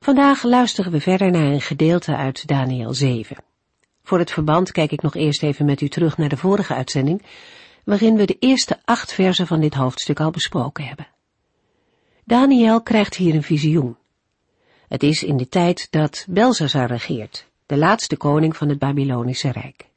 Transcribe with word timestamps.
Vandaag 0.00 0.42
luisteren 0.42 0.92
we 0.92 1.00
verder 1.00 1.30
naar 1.30 1.46
een 1.46 1.60
gedeelte 1.60 2.16
uit 2.16 2.46
Daniel 2.46 2.94
7. 2.94 3.36
Voor 4.02 4.18
het 4.18 4.30
verband 4.30 4.72
kijk 4.72 4.92
ik 4.92 5.02
nog 5.02 5.14
eerst 5.14 5.42
even 5.42 5.64
met 5.64 5.80
u 5.80 5.88
terug 5.88 6.18
naar 6.18 6.28
de 6.28 6.36
vorige 6.36 6.74
uitzending, 6.74 7.22
waarin 7.84 8.16
we 8.16 8.24
de 8.24 8.36
eerste 8.38 8.78
acht 8.84 9.12
versen 9.12 9.46
van 9.46 9.60
dit 9.60 9.74
hoofdstuk 9.74 10.20
al 10.20 10.30
besproken 10.30 10.84
hebben. 10.84 11.06
Daniel 12.24 12.82
krijgt 12.82 13.14
hier 13.14 13.34
een 13.34 13.42
visioen. 13.42 13.96
Het 14.88 15.02
is 15.02 15.22
in 15.22 15.36
de 15.36 15.48
tijd 15.48 15.86
dat 15.90 16.26
Belzazar 16.28 16.86
regeert, 16.86 17.46
de 17.66 17.76
laatste 17.76 18.16
koning 18.16 18.56
van 18.56 18.68
het 18.68 18.78
Babylonische 18.78 19.50
Rijk. 19.50 19.88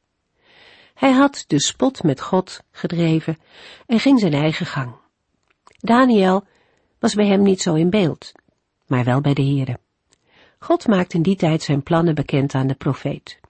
Hij 0.94 1.12
had 1.12 1.44
de 1.46 1.60
spot 1.60 2.02
met 2.02 2.20
God 2.20 2.62
gedreven 2.70 3.38
en 3.86 4.00
ging 4.00 4.20
zijn 4.20 4.34
eigen 4.34 4.66
gang. 4.66 4.94
Daniel 5.78 6.44
was 6.98 7.14
bij 7.14 7.26
hem 7.26 7.42
niet 7.42 7.62
zo 7.62 7.74
in 7.74 7.90
beeld, 7.90 8.32
maar 8.86 9.04
wel 9.04 9.20
bij 9.20 9.34
de 9.34 9.42
Here. 9.42 9.78
God 10.62 10.86
maakt 10.86 11.14
in 11.14 11.22
die 11.22 11.36
tijd 11.36 11.62
zijn 11.62 11.82
plannen 11.82 12.14
bekend 12.14 12.54
aan 12.54 12.66
de 12.66 12.74
profeet. 12.74 13.40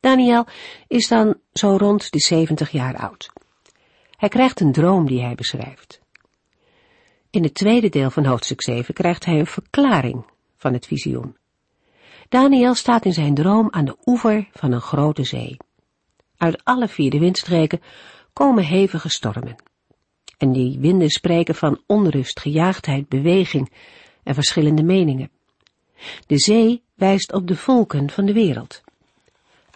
Daniel 0.00 0.46
is 0.88 1.08
dan 1.08 1.38
zo 1.52 1.76
rond 1.76 2.12
de 2.12 2.20
70 2.20 2.70
jaar 2.70 2.96
oud. 2.96 3.30
Hij 4.16 4.28
krijgt 4.28 4.60
een 4.60 4.72
droom 4.72 5.06
die 5.06 5.22
hij 5.22 5.34
beschrijft. 5.34 6.00
In 7.30 7.42
het 7.42 7.54
tweede 7.54 7.88
deel 7.88 8.10
van 8.10 8.24
hoofdstuk 8.24 8.62
7 8.62 8.94
krijgt 8.94 9.24
hij 9.24 9.38
een 9.38 9.46
verklaring 9.46 10.24
van 10.56 10.72
het 10.72 10.86
visioen. 10.86 11.36
Daniel 12.28 12.74
staat 12.74 13.04
in 13.04 13.12
zijn 13.12 13.34
droom 13.34 13.68
aan 13.70 13.84
de 13.84 13.96
oever 14.04 14.48
van 14.52 14.72
een 14.72 14.80
grote 14.80 15.24
zee. 15.24 15.56
Uit 16.36 16.64
alle 16.64 16.88
vier 16.88 17.10
de 17.10 17.18
windstreken 17.18 17.80
komen 18.32 18.64
hevige 18.64 19.08
stormen. 19.08 19.56
En 20.38 20.52
die 20.52 20.78
winden 20.78 21.08
spreken 21.08 21.54
van 21.54 21.80
onrust, 21.86 22.40
gejaagdheid, 22.40 23.08
beweging 23.08 23.72
en 24.22 24.34
verschillende 24.34 24.82
meningen. 24.82 25.30
De 26.26 26.38
zee 26.38 26.82
wijst 26.94 27.32
op 27.32 27.46
de 27.46 27.56
volken 27.56 28.10
van 28.10 28.24
de 28.26 28.32
wereld. 28.32 28.82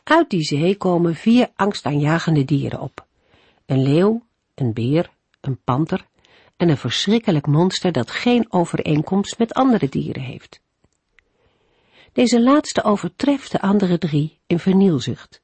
Uit 0.05 0.31
die 0.31 0.43
zee 0.43 0.77
komen 0.77 1.15
vier 1.15 1.51
angstaanjagende 1.57 2.45
dieren 2.45 2.81
op. 2.81 3.07
Een 3.67 3.83
leeuw, 3.83 4.23
een 4.55 4.73
beer, 4.73 5.11
een 5.41 5.59
panter 5.65 6.07
en 6.57 6.69
een 6.69 6.77
verschrikkelijk 6.77 7.47
monster 7.47 7.93
dat 7.93 8.11
geen 8.11 8.47
overeenkomst 8.49 9.39
met 9.39 9.55
andere 9.55 9.89
dieren 9.89 10.23
heeft. 10.23 10.61
Deze 12.13 12.43
laatste 12.43 12.83
overtreft 12.83 13.53
de 13.53 13.61
andere 13.61 13.99
drie 13.99 14.39
in 14.47 14.59
vernielzucht. 14.59 15.43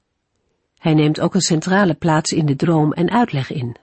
Hij 0.78 0.94
neemt 0.94 1.20
ook 1.20 1.34
een 1.34 1.40
centrale 1.40 1.94
plaats 1.94 2.32
in 2.32 2.46
de 2.46 2.56
droom 2.56 2.92
en 2.92 3.10
uitleg 3.10 3.50
in. 3.50 3.76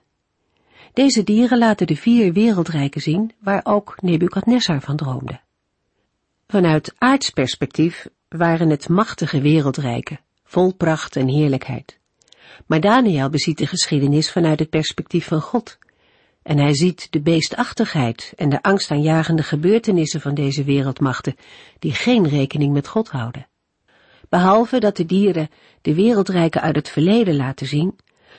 Deze 0.93 1.23
dieren 1.23 1.57
laten 1.57 1.87
de 1.87 1.95
vier 1.95 2.33
wereldrijken 2.33 3.01
zien 3.01 3.33
waar 3.39 3.61
ook 3.63 4.01
Nebukadnessar 4.01 4.81
van 4.81 4.95
droomde. 4.95 5.39
Vanuit 6.49 6.93
aards 6.97 7.29
perspectief 7.29 8.07
waren 8.29 8.69
het 8.69 8.89
machtige 8.89 9.41
wereldrijken, 9.41 10.19
vol 10.43 10.73
pracht 10.73 11.15
en 11.15 11.27
heerlijkheid. 11.27 11.99
Maar 12.65 12.79
Daniel 12.79 13.29
beziet 13.29 13.57
de 13.57 13.67
geschiedenis 13.67 14.31
vanuit 14.31 14.59
het 14.59 14.69
perspectief 14.69 15.27
van 15.27 15.41
God. 15.41 15.77
En 16.41 16.57
hij 16.57 16.75
ziet 16.75 17.07
de 17.11 17.21
beestachtigheid 17.21 18.33
en 18.35 18.49
de 18.49 18.61
angstaanjagende 18.61 19.43
gebeurtenissen 19.43 20.21
van 20.21 20.33
deze 20.33 20.63
wereldmachten, 20.63 21.35
die 21.79 21.93
geen 21.93 22.27
rekening 22.27 22.73
met 22.73 22.87
God 22.87 23.09
houden. 23.09 23.47
Behalve 24.29 24.79
dat 24.79 24.97
de 24.97 25.05
dieren 25.05 25.49
de 25.81 25.95
wereldrijken 25.95 26.61
uit 26.61 26.75
het 26.75 26.89
verleden 26.89 27.35
laten 27.35 27.67
zien, 27.67 27.95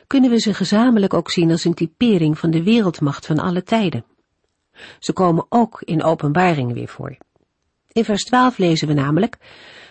kunnen 0.07 0.31
we 0.31 0.41
ze 0.41 0.55
gezamenlijk 0.55 1.15
ook 1.15 1.31
zien 1.31 1.51
als 1.51 1.65
een 1.65 1.75
typering 1.75 2.39
van 2.39 2.51
de 2.51 2.63
wereldmacht 2.63 3.27
van 3.27 3.39
alle 3.39 3.63
tijden. 3.63 4.05
Ze 4.99 5.13
komen 5.13 5.47
ook 5.49 5.83
in 5.85 6.03
openbaringen 6.03 6.75
weer 6.75 6.89
voor. 6.89 7.17
In 7.99 8.05
vers 8.05 8.25
12 8.25 8.59
lezen 8.59 8.89
we 8.89 8.95
namelijk 8.95 9.39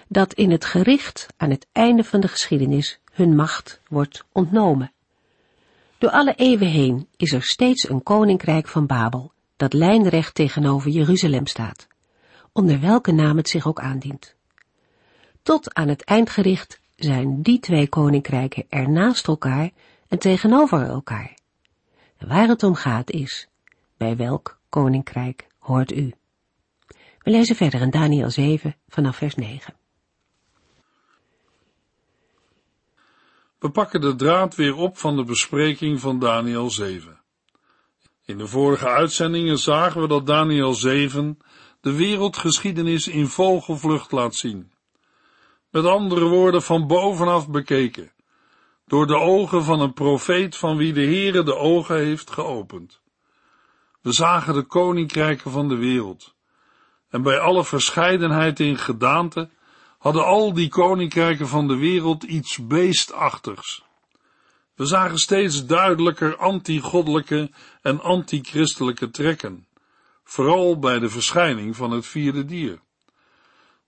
dat 0.07 0.33
in 0.33 0.51
het 0.51 0.65
gericht 0.65 1.27
aan 1.37 1.49
het 1.49 1.67
einde 1.71 2.03
van 2.03 2.19
de 2.19 2.27
geschiedenis 2.27 2.99
hun 3.11 3.35
macht 3.35 3.81
wordt 3.87 4.25
ontnomen. 4.31 4.91
Door 5.97 6.09
alle 6.09 6.33
eeuwen 6.33 6.67
heen 6.67 7.07
is 7.15 7.31
er 7.31 7.43
steeds 7.43 7.89
een 7.89 8.03
koninkrijk 8.03 8.67
van 8.67 8.85
Babel, 8.85 9.31
dat 9.57 9.73
lijnrecht 9.73 10.35
tegenover 10.35 10.91
Jeruzalem 10.91 11.45
staat, 11.45 11.87
onder 12.51 12.79
welke 12.79 13.11
naam 13.11 13.37
het 13.37 13.49
zich 13.49 13.67
ook 13.67 13.79
aandient. 13.79 14.35
Tot 15.43 15.73
aan 15.73 15.87
het 15.87 16.03
eindgericht 16.03 16.79
zijn 16.95 17.41
die 17.41 17.59
twee 17.59 17.87
koninkrijken 17.87 18.65
er 18.69 18.89
naast 18.89 19.27
elkaar 19.27 19.69
en 20.07 20.19
tegenover 20.19 20.81
elkaar. 20.87 21.37
waar 22.19 22.47
het 22.47 22.63
om 22.63 22.75
gaat 22.75 23.11
is, 23.11 23.47
bij 23.97 24.15
welk 24.15 24.59
koninkrijk 24.69 25.47
hoort 25.59 25.91
u? 25.91 26.13
We 27.27 27.33
lezen 27.33 27.55
verder 27.55 27.81
in 27.81 27.89
Daniel 27.89 28.31
7 28.31 28.75
vanaf 28.87 29.17
vers 29.17 29.35
9. 29.35 29.73
We 33.59 33.69
pakken 33.69 34.01
de 34.01 34.15
draad 34.15 34.55
weer 34.55 34.75
op 34.75 34.97
van 34.97 35.15
de 35.15 35.23
bespreking 35.23 35.99
van 35.99 36.19
Daniel 36.19 36.69
7. 36.69 37.21
In 38.25 38.37
de 38.37 38.47
vorige 38.47 38.87
uitzendingen 38.87 39.57
zagen 39.57 40.01
we 40.01 40.07
dat 40.07 40.25
Daniel 40.25 40.73
7 40.73 41.37
de 41.81 41.93
wereldgeschiedenis 41.93 43.07
in 43.07 43.27
vogelvlucht 43.27 44.11
laat 44.11 44.35
zien. 44.35 44.71
Met 45.69 45.85
andere 45.85 46.25
woorden, 46.25 46.61
van 46.61 46.87
bovenaf 46.87 47.49
bekeken, 47.49 48.11
door 48.85 49.07
de 49.07 49.17
ogen 49.17 49.63
van 49.63 49.79
een 49.79 49.93
profeet 49.93 50.55
van 50.55 50.77
wie 50.77 50.93
de 50.93 51.05
Heere 51.05 51.43
de 51.43 51.55
ogen 51.55 51.97
heeft 51.97 52.31
geopend. 52.31 53.01
We 54.01 54.11
zagen 54.11 54.53
de 54.53 54.63
koninkrijken 54.63 55.51
van 55.51 55.67
de 55.67 55.75
wereld, 55.75 56.35
en 57.09 57.21
bij 57.21 57.39
alle 57.39 57.65
verscheidenheid 57.65 58.59
in 58.59 58.77
gedaante 58.77 59.49
hadden 59.97 60.25
al 60.25 60.53
die 60.53 60.69
koninkrijken 60.69 61.47
van 61.47 61.67
de 61.67 61.75
wereld 61.75 62.23
iets 62.23 62.67
beestachtigs. 62.67 63.85
We 64.75 64.85
zagen 64.85 65.17
steeds 65.17 65.65
duidelijker 65.65 66.35
anti-goddelijke 66.35 67.51
en 67.81 68.01
anti-christelijke 68.01 69.09
trekken, 69.09 69.67
vooral 70.23 70.79
bij 70.79 70.99
de 70.99 71.09
verschijning 71.09 71.75
van 71.75 71.91
het 71.91 72.05
vierde 72.05 72.45
dier. 72.45 72.79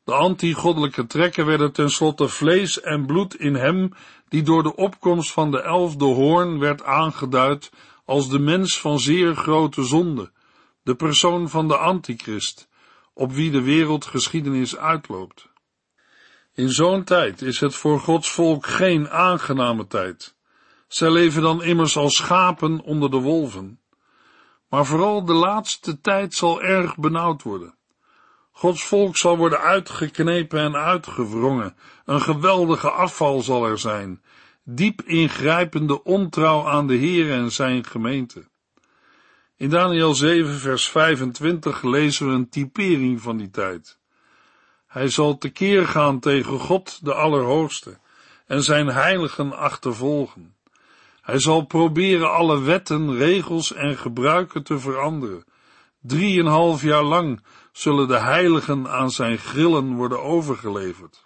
De 0.04 0.14
anti-goddelijke 0.14 1.08
trekken 1.08 1.46
werden 1.46 1.72
tenslotte 1.72 2.28
vlees 2.28 2.82
en 2.82 3.06
bloed 3.06 3.36
in 3.36 3.56
hem, 3.56 3.94
die 4.28 4.42
door 4.42 4.64
de 4.64 4.76
opkomst 4.76 5.32
van 5.32 5.52
de 5.52 5.62
elfde 5.62 6.06
hoorn 6.06 6.60
werd 6.60 6.84
aangeduid 6.84 7.72
als 8.06 8.30
de 8.30 8.40
mens 8.40 8.80
van 8.80 9.00
zeer 9.00 9.36
grote 9.36 9.84
zonde, 9.84 10.32
de 10.84 10.96
persoon 10.96 11.50
van 11.50 11.68
de 11.68 11.78
antichrist, 11.78 12.69
op 13.20 13.32
wie 13.32 13.52
de 13.52 13.62
wereldgeschiedenis 13.62 14.78
uitloopt. 14.78 15.50
In 16.54 16.70
zo'n 16.70 17.04
tijd 17.04 17.42
is 17.42 17.60
het 17.60 17.76
voor 17.76 18.00
Gods 18.00 18.32
volk 18.32 18.66
geen 18.66 19.10
aangename 19.10 19.88
tijd. 19.88 20.36
Zij 20.88 21.12
leven 21.12 21.42
dan 21.42 21.64
immers 21.64 21.98
als 21.98 22.16
schapen 22.16 22.82
onder 22.82 23.12
de 23.12 23.18
wolven. 23.18 23.80
Maar 24.70 24.86
vooral 24.86 25.26
de 25.26 25.34
laatste 25.34 26.02
tijd 26.02 26.34
zal 26.34 26.62
erg 26.62 26.98
benauwd 26.98 27.44
worden. 27.44 27.76
Gods 28.52 28.84
volk 28.84 29.18
zal 29.18 29.38
worden 29.38 29.60
uitgeknepen 29.60 30.60
en 30.60 30.76
uitgewrongen. 30.76 31.76
Een 32.06 32.22
geweldige 32.22 32.90
afval 32.90 33.42
zal 33.42 33.66
er 33.66 33.80
zijn. 33.80 34.22
Diep 34.64 35.02
ingrijpende 35.02 36.04
ontrouw 36.04 36.68
aan 36.68 36.88
de 36.88 36.96
Heer 36.96 37.32
en 37.32 37.52
zijn 37.52 37.86
gemeente. 37.86 38.48
In 39.60 39.70
Daniel 39.70 40.14
7 40.14 40.60
vers 40.60 40.90
25 40.90 41.84
lezen 41.84 42.28
we 42.28 42.34
een 42.34 42.50
typering 42.50 43.22
van 43.22 43.38
die 43.38 43.50
tijd. 43.50 43.98
Hij 44.88 45.10
zal 45.10 45.38
tekeer 45.38 45.88
gaan 45.88 46.20
tegen 46.20 46.60
God 46.60 47.06
de 47.06 47.14
Allerhoogste 47.14 47.98
en 48.48 48.64
zijn 48.64 48.88
heiligen 48.88 49.58
achtervolgen. 49.58 50.56
Hij 51.22 51.40
zal 51.40 51.66
proberen 51.66 52.32
alle 52.32 52.62
wetten, 52.62 53.16
regels 53.18 53.74
en 53.74 53.98
gebruiken 53.98 54.64
te 54.64 54.80
veranderen. 54.80 55.44
Drieënhalf 56.02 56.82
jaar 56.82 57.04
lang 57.04 57.44
zullen 57.72 58.08
de 58.08 58.20
heiligen 58.20 58.90
aan 58.90 59.12
zijn 59.12 59.38
grillen 59.38 59.94
worden 59.94 60.24
overgeleverd. 60.24 61.26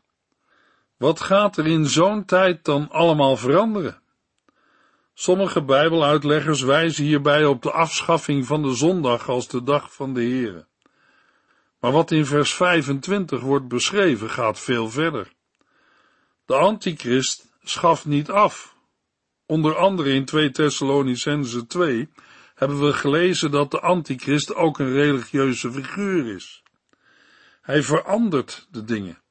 Wat 0.98 1.22
gaat 1.22 1.58
er 1.58 1.68
in 1.68 1.86
zo'n 1.86 2.26
tijd 2.26 2.66
dan 2.66 2.90
allemaal 2.90 3.38
veranderen? 3.38 4.03
Sommige 5.14 5.64
Bijbeluitleggers 5.64 6.62
wijzen 6.62 7.04
hierbij 7.04 7.46
op 7.46 7.62
de 7.62 7.72
afschaffing 7.72 8.46
van 8.46 8.62
de 8.62 8.74
zondag 8.74 9.30
als 9.30 9.48
de 9.48 9.64
dag 9.64 9.94
van 9.94 10.14
de 10.14 10.24
Here. 10.24 10.66
Maar 11.80 11.92
wat 11.92 12.12
in 12.12 12.26
vers 12.26 12.54
25 12.54 13.42
wordt 13.42 13.68
beschreven 13.68 14.30
gaat 14.30 14.60
veel 14.60 14.90
verder. 14.90 15.32
De 16.46 16.56
antichrist 16.56 17.46
schaft 17.64 18.06
niet 18.06 18.30
af. 18.30 18.76
Onder 19.46 19.76
andere 19.76 20.14
in 20.14 20.26
2 20.26 20.52
Thessalonicense 20.52 21.66
2 21.66 22.10
hebben 22.56 22.86
we 22.86 22.94
gelezen 22.94 23.52
dat 23.52 23.72
de 23.72 23.80
antichrist 23.80 24.56
ook 24.56 24.80
een 24.80 24.94
religieuze 24.94 25.72
figuur 25.72 26.36
is. 26.36 26.64
Hij 27.62 27.84
verandert 27.84 28.68
de 28.72 28.84
dingen. 28.84 29.22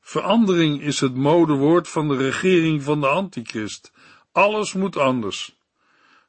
Verandering 0.00 0.82
is 0.82 1.00
het 1.00 1.14
modewoord 1.14 1.88
van 1.88 2.08
de 2.08 2.16
regering 2.16 2.82
van 2.82 3.00
de 3.00 3.08
antichrist. 3.08 3.92
Alles 4.34 4.72
moet 4.72 4.96
anders. 4.96 5.56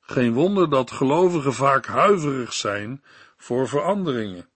Geen 0.01 0.33
wonder 0.33 0.69
dat 0.69 0.91
gelovigen 0.91 1.53
vaak 1.53 1.85
huiverig 1.85 2.53
zijn 2.53 3.03
voor 3.37 3.67
veranderingen. 3.67 4.49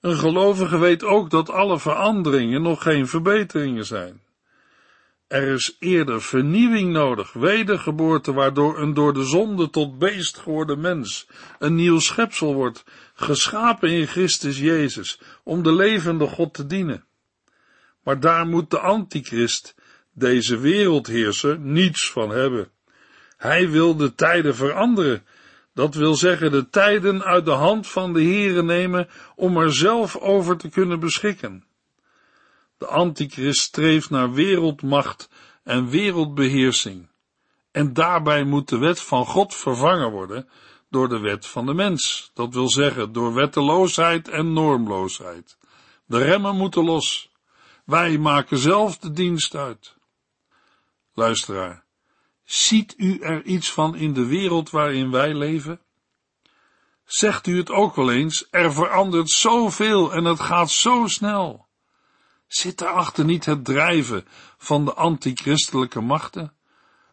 Een 0.00 0.16
gelovige 0.16 0.78
weet 0.78 1.04
ook 1.04 1.30
dat 1.30 1.50
alle 1.50 1.78
veranderingen 1.78 2.62
nog 2.62 2.82
geen 2.82 3.06
verbeteringen 3.06 3.86
zijn. 3.86 4.22
Er 5.26 5.42
is 5.42 5.76
eerder 5.78 6.22
vernieuwing 6.22 6.92
nodig, 6.92 7.32
wedergeboorte, 7.32 8.32
waardoor 8.32 8.78
een 8.78 8.94
door 8.94 9.14
de 9.14 9.24
zonde 9.24 9.70
tot 9.70 9.98
beest 9.98 10.38
geworden 10.38 10.80
mens 10.80 11.26
een 11.58 11.74
nieuw 11.74 11.98
schepsel 11.98 12.54
wordt, 12.54 12.84
geschapen 13.14 13.90
in 13.90 14.06
Christus 14.06 14.58
Jezus, 14.58 15.20
om 15.42 15.62
de 15.62 15.72
levende 15.72 16.26
God 16.26 16.54
te 16.54 16.66
dienen. 16.66 17.04
Maar 18.02 18.20
daar 18.20 18.46
moet 18.46 18.70
de 18.70 18.78
antichrist, 18.78 19.74
deze 20.14 20.58
wereldheerser, 20.58 21.58
niets 21.58 22.10
van 22.10 22.30
hebben. 22.30 22.68
Hij 23.36 23.70
wil 23.70 23.96
de 23.96 24.14
tijden 24.14 24.54
veranderen, 24.54 25.26
dat 25.74 25.94
wil 25.94 26.14
zeggen 26.14 26.50
de 26.50 26.68
tijden 26.68 27.22
uit 27.22 27.44
de 27.44 27.50
hand 27.50 27.86
van 27.86 28.12
de 28.12 28.24
Here 28.24 28.62
nemen 28.62 29.08
om 29.36 29.56
er 29.56 29.74
zelf 29.74 30.16
over 30.16 30.56
te 30.56 30.68
kunnen 30.68 31.00
beschikken. 31.00 31.64
De 32.78 32.86
antichrist 32.86 33.60
streeft 33.60 34.10
naar 34.10 34.32
wereldmacht 34.32 35.28
en 35.62 35.88
wereldbeheersing. 35.88 37.08
En 37.70 37.92
daarbij 37.92 38.44
moet 38.44 38.68
de 38.68 38.78
wet 38.78 39.00
van 39.00 39.26
God 39.26 39.54
vervangen 39.54 40.10
worden 40.10 40.48
door 40.90 41.08
de 41.08 41.18
wet 41.18 41.46
van 41.46 41.66
de 41.66 41.74
mens. 41.74 42.30
Dat 42.34 42.54
wil 42.54 42.68
zeggen 42.68 43.12
door 43.12 43.34
wetteloosheid 43.34 44.28
en 44.28 44.52
normloosheid. 44.52 45.56
De 46.06 46.18
remmen 46.18 46.56
moeten 46.56 46.84
los. 46.84 47.32
Wij 47.84 48.18
maken 48.18 48.58
zelf 48.58 48.98
de 48.98 49.12
dienst 49.12 49.54
uit. 49.54 49.96
Luisteraar, 51.14 51.84
ziet 52.44 52.94
u 52.96 53.18
er 53.18 53.44
iets 53.44 53.72
van 53.72 53.96
in 53.96 54.12
de 54.12 54.26
wereld 54.26 54.70
waarin 54.70 55.10
wij 55.10 55.34
leven? 55.34 55.80
Zegt 57.04 57.46
u 57.46 57.56
het 57.56 57.70
ook 57.70 57.96
wel 57.96 58.10
eens, 58.10 58.46
er 58.50 58.72
verandert 58.72 59.30
zoveel 59.30 60.12
en 60.12 60.24
het 60.24 60.40
gaat 60.40 60.70
zo 60.70 61.06
snel. 61.06 61.66
Zit 62.46 62.78
daarachter 62.78 63.24
niet 63.24 63.44
het 63.44 63.64
drijven 63.64 64.26
van 64.58 64.84
de 64.84 64.94
antichristelijke 64.94 66.00
machten? 66.00 66.52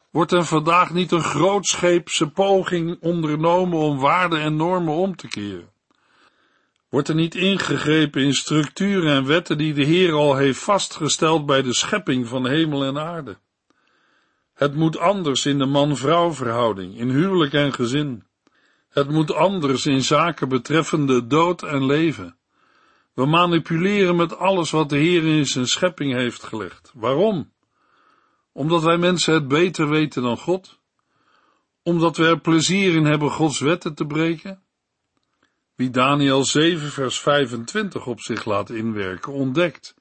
Wordt 0.09 0.31
er 0.31 0.45
vandaag 0.45 0.91
niet 0.91 1.11
een 1.11 1.23
grootscheepse 1.23 2.29
poging 2.29 2.97
ondernomen 3.01 3.79
om 3.79 3.99
waarden 3.99 4.41
en 4.41 4.55
normen 4.55 4.93
om 4.93 5.15
te 5.15 5.27
keren? 5.27 5.71
Wordt 6.89 7.07
er 7.07 7.15
niet 7.15 7.35
ingegrepen 7.35 8.21
in 8.21 8.33
structuren 8.33 9.11
en 9.11 9.25
wetten 9.25 9.57
die 9.57 9.73
de 9.73 9.83
Heer 9.83 10.13
al 10.13 10.35
heeft 10.35 10.59
vastgesteld 10.59 11.45
bij 11.45 11.61
de 11.61 11.73
schepping 11.73 12.27
van 12.27 12.47
hemel 12.47 12.83
en 12.83 12.97
aarde? 12.97 13.37
Het 14.61 14.75
moet 14.75 14.97
anders 14.97 15.45
in 15.45 15.57
de 15.57 15.65
man-vrouw 15.65 16.33
verhouding, 16.33 16.97
in 16.97 17.09
huwelijk 17.09 17.53
en 17.53 17.73
gezin. 17.73 18.23
Het 18.89 19.09
moet 19.09 19.33
anders 19.33 19.85
in 19.85 20.03
zaken 20.03 20.49
betreffende 20.49 21.27
dood 21.27 21.63
en 21.63 21.85
leven. 21.85 22.37
We 23.13 23.25
manipuleren 23.25 24.15
met 24.15 24.37
alles 24.37 24.71
wat 24.71 24.89
de 24.89 24.97
Heer 24.97 25.23
in 25.37 25.45
zijn 25.45 25.67
schepping 25.67 26.13
heeft 26.13 26.43
gelegd. 26.43 26.91
Waarom? 26.95 27.51
Omdat 28.51 28.83
wij 28.83 28.97
mensen 28.97 29.33
het 29.33 29.47
beter 29.47 29.89
weten 29.89 30.21
dan 30.21 30.37
God? 30.37 30.79
Omdat 31.83 32.17
we 32.17 32.25
er 32.25 32.39
plezier 32.39 32.95
in 32.95 33.05
hebben 33.05 33.31
Gods 33.31 33.59
wetten 33.59 33.95
te 33.95 34.05
breken? 34.05 34.63
Wie 35.75 35.89
Daniel 35.89 36.43
7 36.43 36.91
vers 36.91 37.19
25 37.19 38.07
op 38.07 38.19
zich 38.19 38.45
laat 38.45 38.69
inwerken, 38.69 39.33
ontdekt 39.33 39.95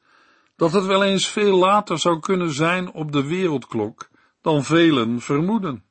dat 0.56 0.72
het 0.72 0.86
wel 0.86 1.04
eens 1.04 1.26
veel 1.26 1.58
later 1.58 1.98
zou 1.98 2.20
kunnen 2.20 2.52
zijn 2.52 2.92
op 2.92 3.12
de 3.12 3.26
wereldklok 3.26 4.09
dan 4.40 4.64
velen 4.64 5.20
vermoeden. 5.20 5.84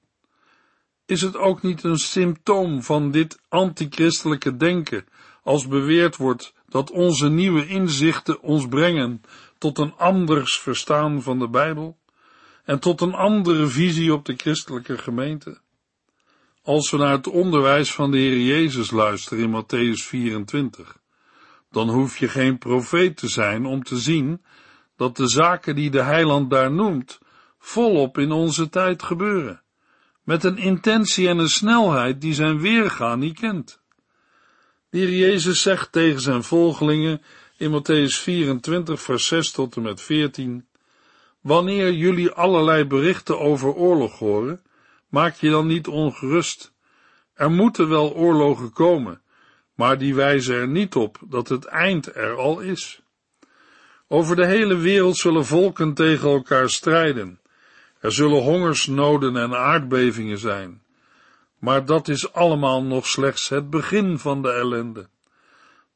Is 1.05 1.21
het 1.21 1.37
ook 1.37 1.61
niet 1.61 1.83
een 1.83 1.97
symptoom 1.97 2.83
van 2.83 3.11
dit 3.11 3.39
antichristelijke 3.47 4.57
denken 4.57 5.05
als 5.43 5.67
beweerd 5.67 6.15
wordt 6.15 6.53
dat 6.67 6.91
onze 6.91 7.29
nieuwe 7.29 7.67
inzichten 7.67 8.41
ons 8.41 8.67
brengen 8.67 9.21
tot 9.57 9.77
een 9.77 9.93
anders 9.97 10.59
verstaan 10.59 11.21
van 11.21 11.39
de 11.39 11.49
Bijbel 11.49 11.97
en 12.63 12.79
tot 12.79 13.01
een 13.01 13.13
andere 13.13 13.67
visie 13.67 14.13
op 14.13 14.25
de 14.25 14.35
christelijke 14.35 14.97
gemeente? 14.97 15.59
Als 16.63 16.91
we 16.91 16.97
naar 16.97 17.11
het 17.11 17.27
onderwijs 17.27 17.93
van 17.93 18.11
de 18.11 18.17
Heer 18.17 18.39
Jezus 18.39 18.91
luisteren 18.91 19.43
in 19.43 19.63
Matthäus 19.63 20.07
24, 20.07 20.97
dan 21.71 21.89
hoef 21.89 22.17
je 22.17 22.27
geen 22.27 22.57
profeet 22.57 23.17
te 23.17 23.27
zijn 23.27 23.65
om 23.65 23.83
te 23.83 23.97
zien 23.97 24.41
dat 24.95 25.17
de 25.17 25.27
zaken 25.27 25.75
die 25.75 25.89
de 25.89 26.01
heiland 26.01 26.49
daar 26.49 26.71
noemt, 26.71 27.19
volop 27.59 28.17
in 28.17 28.31
onze 28.31 28.69
tijd 28.69 29.03
gebeuren, 29.03 29.61
met 30.23 30.43
een 30.43 30.57
intentie 30.57 31.27
en 31.27 31.37
een 31.37 31.49
snelheid 31.49 32.21
die 32.21 32.33
zijn 32.33 32.59
weerga 32.59 33.15
niet 33.15 33.39
kent. 33.39 33.79
De 34.89 35.17
Jezus 35.17 35.61
zegt 35.61 35.91
tegen 35.91 36.21
zijn 36.21 36.43
volgelingen 36.43 37.21
in 37.57 37.71
Matthäus 37.71 38.21
24, 38.21 39.01
vers 39.01 39.27
6 39.27 39.51
tot 39.51 39.75
en 39.75 39.81
met 39.81 40.01
14, 40.01 40.67
Wanneer 41.41 41.93
jullie 41.93 42.31
allerlei 42.31 42.85
berichten 42.85 43.39
over 43.39 43.73
oorlog 43.73 44.19
horen, 44.19 44.61
maak 45.07 45.35
je 45.35 45.49
dan 45.49 45.67
niet 45.67 45.87
ongerust. 45.87 46.73
Er 47.33 47.51
moeten 47.51 47.89
wel 47.89 48.13
oorlogen 48.13 48.73
komen, 48.73 49.21
maar 49.75 49.97
die 49.97 50.15
wijzen 50.15 50.55
er 50.55 50.67
niet 50.67 50.95
op 50.95 51.17
dat 51.27 51.49
het 51.49 51.65
eind 51.65 52.15
er 52.15 52.35
al 52.35 52.59
is. 52.59 53.01
Over 54.07 54.35
de 54.35 54.45
hele 54.45 54.75
wereld 54.75 55.17
zullen 55.17 55.45
volken 55.45 55.93
tegen 55.93 56.29
elkaar 56.29 56.69
strijden. 56.69 57.38
Er 57.99 58.11
zullen 58.11 58.41
hongersnoden 58.41 59.35
en 59.35 59.55
aardbevingen 59.55 60.37
zijn. 60.37 60.81
Maar 61.57 61.85
dat 61.85 62.07
is 62.07 62.33
allemaal 62.33 62.83
nog 62.83 63.07
slechts 63.07 63.49
het 63.49 63.69
begin 63.69 64.19
van 64.19 64.41
de 64.41 64.51
ellende. 64.51 65.09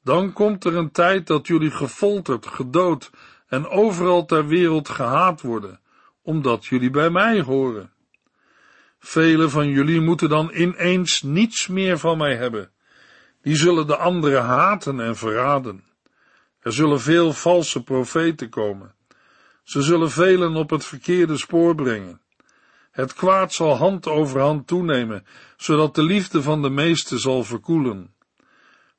Dan 0.03 0.33
komt 0.33 0.65
er 0.65 0.75
een 0.75 0.91
tijd 0.91 1.27
dat 1.27 1.47
jullie 1.47 1.71
gefolterd, 1.71 2.45
gedood 2.45 3.11
en 3.47 3.67
overal 3.67 4.25
ter 4.25 4.47
wereld 4.47 4.89
gehaat 4.89 5.41
worden, 5.41 5.79
omdat 6.21 6.65
jullie 6.65 6.89
bij 6.89 7.10
mij 7.10 7.41
horen. 7.41 7.91
Velen 9.00 9.50
van 9.50 9.67
jullie 9.67 10.01
moeten 10.01 10.29
dan 10.29 10.51
ineens 10.53 11.22
niets 11.22 11.67
meer 11.67 11.98
van 11.98 12.17
mij 12.17 12.36
hebben. 12.36 12.72
Die 13.41 13.55
zullen 13.55 13.88
de 13.88 13.98
anderen 13.98 14.43
haten 14.43 15.00
en 15.00 15.15
verraden. 15.15 15.83
Er 16.60 16.74
zullen 16.74 17.01
veel 17.01 17.33
valse 17.33 17.83
profeten 17.83 18.50
komen. 18.50 18.95
Ze 19.63 19.82
zullen 19.82 20.12
velen 20.12 20.55
op 20.55 20.70
het 20.70 20.86
verkeerde 20.86 21.38
spoor 21.38 21.75
brengen. 21.75 22.22
Het 22.91 23.13
kwaad 23.13 23.53
zal 23.53 23.75
hand 23.75 24.08
over 24.08 24.41
hand 24.41 24.67
toenemen, 24.67 25.25
zodat 25.58 25.96
de 25.96 26.03
liefde 26.03 26.41
van 26.41 26.62
de 26.62 26.70
meeste 26.70 27.17
zal 27.17 27.43
verkoelen. 27.43 28.15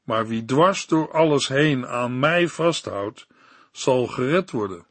Maar 0.03 0.27
wie 0.27 0.45
dwars 0.45 0.87
door 0.87 1.13
alles 1.13 1.49
heen 1.49 1.87
aan 1.87 2.19
mij 2.19 2.49
vasthoudt, 2.49 3.27
zal 3.73 4.07
gered 4.07 4.51
worden. 4.51 4.87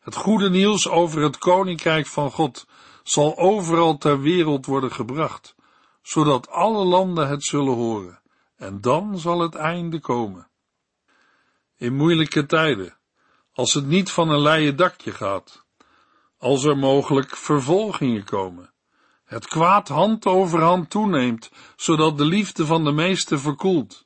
Het 0.00 0.14
goede 0.14 0.50
nieuws 0.50 0.88
over 0.88 1.22
het 1.22 1.38
koninkrijk 1.38 2.06
van 2.06 2.30
God 2.30 2.66
zal 3.02 3.38
overal 3.38 3.98
ter 3.98 4.20
wereld 4.20 4.66
worden 4.66 4.92
gebracht, 4.92 5.54
zodat 6.02 6.48
alle 6.48 6.84
landen 6.84 7.28
het 7.28 7.44
zullen 7.44 7.74
horen, 7.74 8.20
en 8.56 8.80
dan 8.80 9.18
zal 9.18 9.40
het 9.40 9.54
einde 9.54 10.00
komen. 10.00 10.48
In 11.76 11.96
moeilijke 11.96 12.46
tijden, 12.46 12.96
als 13.52 13.74
het 13.74 13.86
niet 13.86 14.10
van 14.10 14.28
een 14.28 14.40
leien 14.40 14.76
dakje 14.76 15.12
gaat, 15.12 15.64
als 16.38 16.64
er 16.64 16.78
mogelijk 16.78 17.36
vervolgingen 17.36 18.24
komen, 18.24 18.72
het 19.24 19.46
kwaad 19.46 19.88
hand 19.88 20.26
over 20.26 20.62
hand 20.62 20.90
toeneemt, 20.90 21.50
zodat 21.76 22.18
de 22.18 22.24
liefde 22.24 22.66
van 22.66 22.84
de 22.84 22.92
meesten 22.92 23.40
verkoelt, 23.40 24.04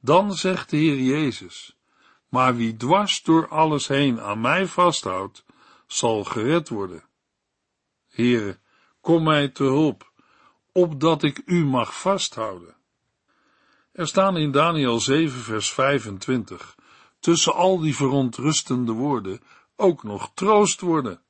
dan 0.00 0.32
zegt 0.32 0.70
de 0.70 0.76
Heer 0.76 1.00
Jezus, 1.00 1.76
maar 2.28 2.56
wie 2.56 2.76
dwars 2.76 3.22
door 3.22 3.48
alles 3.48 3.88
heen 3.88 4.20
aan 4.20 4.40
mij 4.40 4.66
vasthoudt, 4.66 5.44
zal 5.86 6.24
gered 6.24 6.68
worden. 6.68 7.04
Heere, 8.08 8.58
kom 9.00 9.22
mij 9.22 9.48
te 9.48 9.64
hulp, 9.64 10.12
opdat 10.72 11.22
ik 11.22 11.42
u 11.44 11.64
mag 11.64 12.00
vasthouden. 12.00 12.76
Er 13.92 14.06
staan 14.06 14.36
in 14.36 14.50
Daniel 14.50 15.00
7 15.00 15.40
vers 15.40 15.72
25, 15.72 16.74
tussen 17.24 17.54
al 17.54 17.78
die 17.80 17.96
verontrustende 17.96 18.92
woorden, 18.92 19.40
ook 19.76 20.02
nog 20.02 20.30
troost 20.34 20.80
worden. 20.80 21.20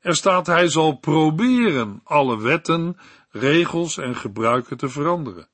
Er 0.00 0.16
staat, 0.16 0.46
hij 0.46 0.68
zal 0.68 0.92
proberen 0.96 2.00
alle 2.04 2.38
wetten, 2.38 2.98
regels 3.30 3.98
en 3.98 4.16
gebruiken 4.16 4.76
te 4.76 4.88
veranderen. 4.88 5.48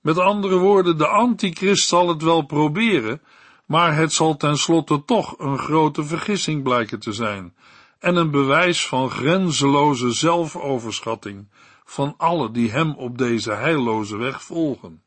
Met 0.00 0.18
andere 0.18 0.56
woorden, 0.56 0.98
de 0.98 1.06
antichrist 1.06 1.88
zal 1.88 2.08
het 2.08 2.22
wel 2.22 2.42
proberen, 2.42 3.22
maar 3.66 3.96
het 3.96 4.12
zal 4.12 4.36
tenslotte 4.36 5.04
toch 5.04 5.38
een 5.38 5.58
grote 5.58 6.04
vergissing 6.04 6.62
blijken 6.62 7.00
te 7.00 7.12
zijn 7.12 7.54
en 7.98 8.16
een 8.16 8.30
bewijs 8.30 8.86
van 8.86 9.10
grenzeloze 9.10 10.12
zelfoverschatting 10.12 11.48
van 11.84 12.14
alle 12.16 12.50
die 12.50 12.70
hem 12.70 12.94
op 12.94 13.18
deze 13.18 13.52
heilloze 13.52 14.16
weg 14.16 14.42
volgen. 14.42 15.02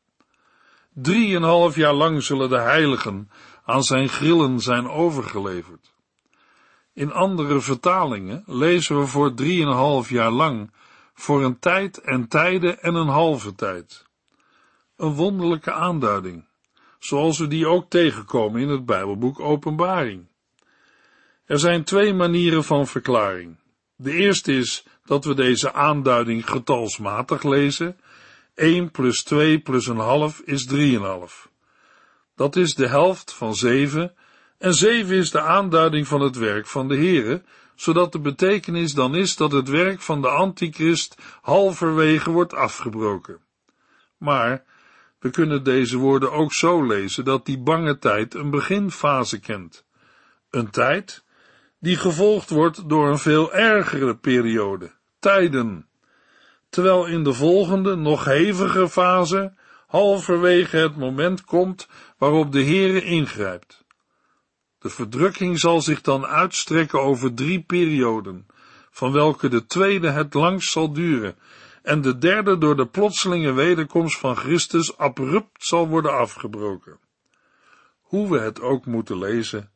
Drieënhalf 0.97 1.75
jaar 1.75 1.93
lang 1.93 2.23
zullen 2.23 2.49
de 2.49 2.59
heiligen 2.59 3.29
aan 3.65 3.83
zijn 3.83 4.09
grillen 4.09 4.59
zijn 4.59 4.89
overgeleverd. 4.89 5.93
In 6.93 7.11
andere 7.11 7.59
vertalingen 7.59 8.43
lezen 8.45 8.99
we 8.99 9.05
voor 9.05 9.33
drieënhalf 9.33 10.09
jaar 10.09 10.31
lang, 10.31 10.71
voor 11.13 11.43
een 11.43 11.59
tijd 11.59 12.01
en 12.01 12.27
tijden 12.27 12.81
en 12.81 12.95
een 12.95 13.07
halve 13.07 13.55
tijd. 13.55 14.05
Een 14.95 15.13
wonderlijke 15.13 15.71
aanduiding, 15.71 16.47
zoals 16.99 17.39
we 17.39 17.47
die 17.47 17.67
ook 17.67 17.89
tegenkomen 17.89 18.61
in 18.61 18.69
het 18.69 18.85
Bijbelboek 18.85 19.39
Openbaring. 19.39 20.27
Er 21.45 21.59
zijn 21.59 21.83
twee 21.83 22.13
manieren 22.13 22.63
van 22.63 22.87
verklaring. 22.87 23.57
De 23.95 24.11
eerste 24.11 24.53
is 24.53 24.85
dat 25.05 25.25
we 25.25 25.33
deze 25.33 25.73
aanduiding 25.73 26.49
getalsmatig 26.49 27.43
lezen. 27.43 27.97
1 28.55 28.91
plus 28.91 29.23
2 29.23 29.59
plus 29.59 29.87
een 29.87 29.97
half 29.97 30.39
is 30.39 30.67
3,5. 30.73 31.51
Dat 32.35 32.55
is 32.55 32.75
de 32.75 32.87
helft 32.87 33.33
van 33.33 33.55
7 33.55 34.15
en 34.57 34.73
7 34.73 35.15
is 35.15 35.31
de 35.31 35.41
aanduiding 35.41 36.07
van 36.07 36.21
het 36.21 36.37
werk 36.37 36.67
van 36.67 36.87
de 36.87 36.95
Heere, 36.95 37.43
zodat 37.75 38.11
de 38.11 38.19
betekenis 38.19 38.93
dan 38.93 39.15
is 39.15 39.35
dat 39.35 39.51
het 39.51 39.69
werk 39.69 40.01
van 40.01 40.21
de 40.21 40.27
antichrist 40.27 41.15
halverwege 41.41 42.31
wordt 42.31 42.53
afgebroken. 42.53 43.39
Maar 44.17 44.63
we 45.19 45.29
kunnen 45.29 45.63
deze 45.63 45.97
woorden 45.97 46.31
ook 46.31 46.53
zo 46.53 46.85
lezen 46.85 47.25
dat 47.25 47.45
die 47.45 47.59
bange 47.59 47.97
tijd 47.97 48.33
een 48.33 48.49
beginfase 48.49 49.39
kent. 49.39 49.85
Een 50.49 50.69
tijd 50.69 51.23
die 51.79 51.97
gevolgd 51.97 52.49
wordt 52.49 52.89
door 52.89 53.07
een 53.07 53.19
veel 53.19 53.53
ergere 53.53 54.15
periode, 54.15 54.91
tijden, 55.19 55.87
terwijl 56.75 57.05
in 57.05 57.23
de 57.23 57.33
volgende, 57.33 57.95
nog 57.95 58.25
hevige 58.25 58.89
fase, 58.89 59.53
halverwege 59.87 60.77
het 60.77 60.95
moment 60.95 61.43
komt 61.43 61.87
waarop 62.17 62.51
de 62.51 62.63
Heere 62.63 63.03
ingrijpt. 63.03 63.85
De 64.79 64.89
verdrukking 64.89 65.59
zal 65.59 65.81
zich 65.81 66.01
dan 66.01 66.25
uitstrekken 66.25 67.01
over 67.01 67.33
drie 67.33 67.61
perioden, 67.61 68.45
van 68.91 69.11
welke 69.11 69.47
de 69.47 69.65
tweede 69.65 70.09
het 70.09 70.33
langst 70.33 70.71
zal 70.71 70.93
duren, 70.93 71.35
en 71.81 72.01
de 72.01 72.17
derde 72.17 72.57
door 72.57 72.75
de 72.75 72.87
plotselinge 72.87 73.51
wederkomst 73.51 74.17
van 74.17 74.35
Christus 74.35 74.97
abrupt 74.97 75.65
zal 75.65 75.87
worden 75.87 76.17
afgebroken. 76.17 76.99
Hoe 78.01 78.29
we 78.29 78.39
het 78.39 78.61
ook 78.61 78.85
moeten 78.85 79.17
lezen, 79.17 79.71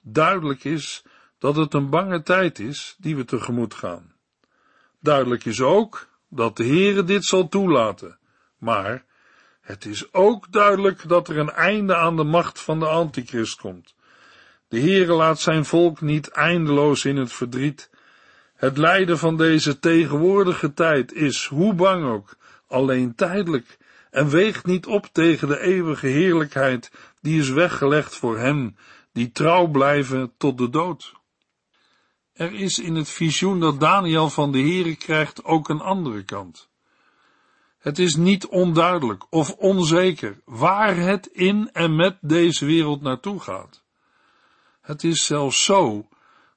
duidelijk 0.00 0.64
is 0.64 1.04
dat 1.38 1.56
het 1.56 1.74
een 1.74 1.90
bange 1.90 2.22
tijd 2.22 2.58
is 2.58 2.96
die 2.98 3.16
we 3.16 3.24
tegemoet 3.24 3.74
gaan. 3.74 4.12
Duidelijk 5.00 5.44
is 5.44 5.60
ook 5.60 6.08
dat 6.28 6.56
de 6.56 6.64
Heere 6.64 7.04
dit 7.04 7.24
zal 7.24 7.48
toelaten, 7.48 8.18
maar 8.58 9.04
het 9.60 9.84
is 9.84 10.12
ook 10.12 10.52
duidelijk 10.52 11.08
dat 11.08 11.28
er 11.28 11.38
een 11.38 11.50
einde 11.50 11.96
aan 11.96 12.16
de 12.16 12.24
macht 12.24 12.60
van 12.60 12.78
de 12.78 12.86
antichrist 12.86 13.60
komt. 13.60 13.94
De 14.68 14.80
Heere 14.80 15.12
laat 15.12 15.40
zijn 15.40 15.64
volk 15.64 16.00
niet 16.00 16.28
eindeloos 16.28 17.04
in 17.04 17.16
het 17.16 17.32
verdriet. 17.32 17.90
Het 18.54 18.78
lijden 18.78 19.18
van 19.18 19.36
deze 19.36 19.78
tegenwoordige 19.78 20.74
tijd 20.74 21.12
is, 21.12 21.46
hoe 21.46 21.74
bang 21.74 22.04
ook, 22.04 22.36
alleen 22.66 23.14
tijdelijk 23.14 23.78
en 24.10 24.28
weegt 24.28 24.66
niet 24.66 24.86
op 24.86 25.08
tegen 25.12 25.48
de 25.48 25.60
eeuwige 25.60 26.06
heerlijkheid 26.06 26.90
die 27.20 27.40
is 27.40 27.50
weggelegd 27.50 28.16
voor 28.16 28.38
hen 28.38 28.76
die 29.12 29.30
trouw 29.30 29.66
blijven 29.66 30.32
tot 30.36 30.58
de 30.58 30.70
dood. 30.70 31.17
Er 32.38 32.54
is 32.54 32.78
in 32.78 32.94
het 32.94 33.08
visioen 33.08 33.60
dat 33.60 33.80
Daniel 33.80 34.30
van 34.30 34.52
de 34.52 34.58
Heere 34.58 34.96
krijgt 34.96 35.44
ook 35.44 35.68
een 35.68 35.80
andere 35.80 36.22
kant. 36.22 36.68
Het 37.78 37.98
is 37.98 38.16
niet 38.16 38.46
onduidelijk 38.46 39.26
of 39.30 39.52
onzeker 39.52 40.40
waar 40.44 40.96
het 40.96 41.26
in 41.26 41.70
en 41.72 41.96
met 41.96 42.18
deze 42.20 42.66
wereld 42.66 43.02
naartoe 43.02 43.40
gaat. 43.40 43.82
Het 44.80 45.04
is 45.04 45.26
zelfs 45.26 45.64
zo 45.64 46.08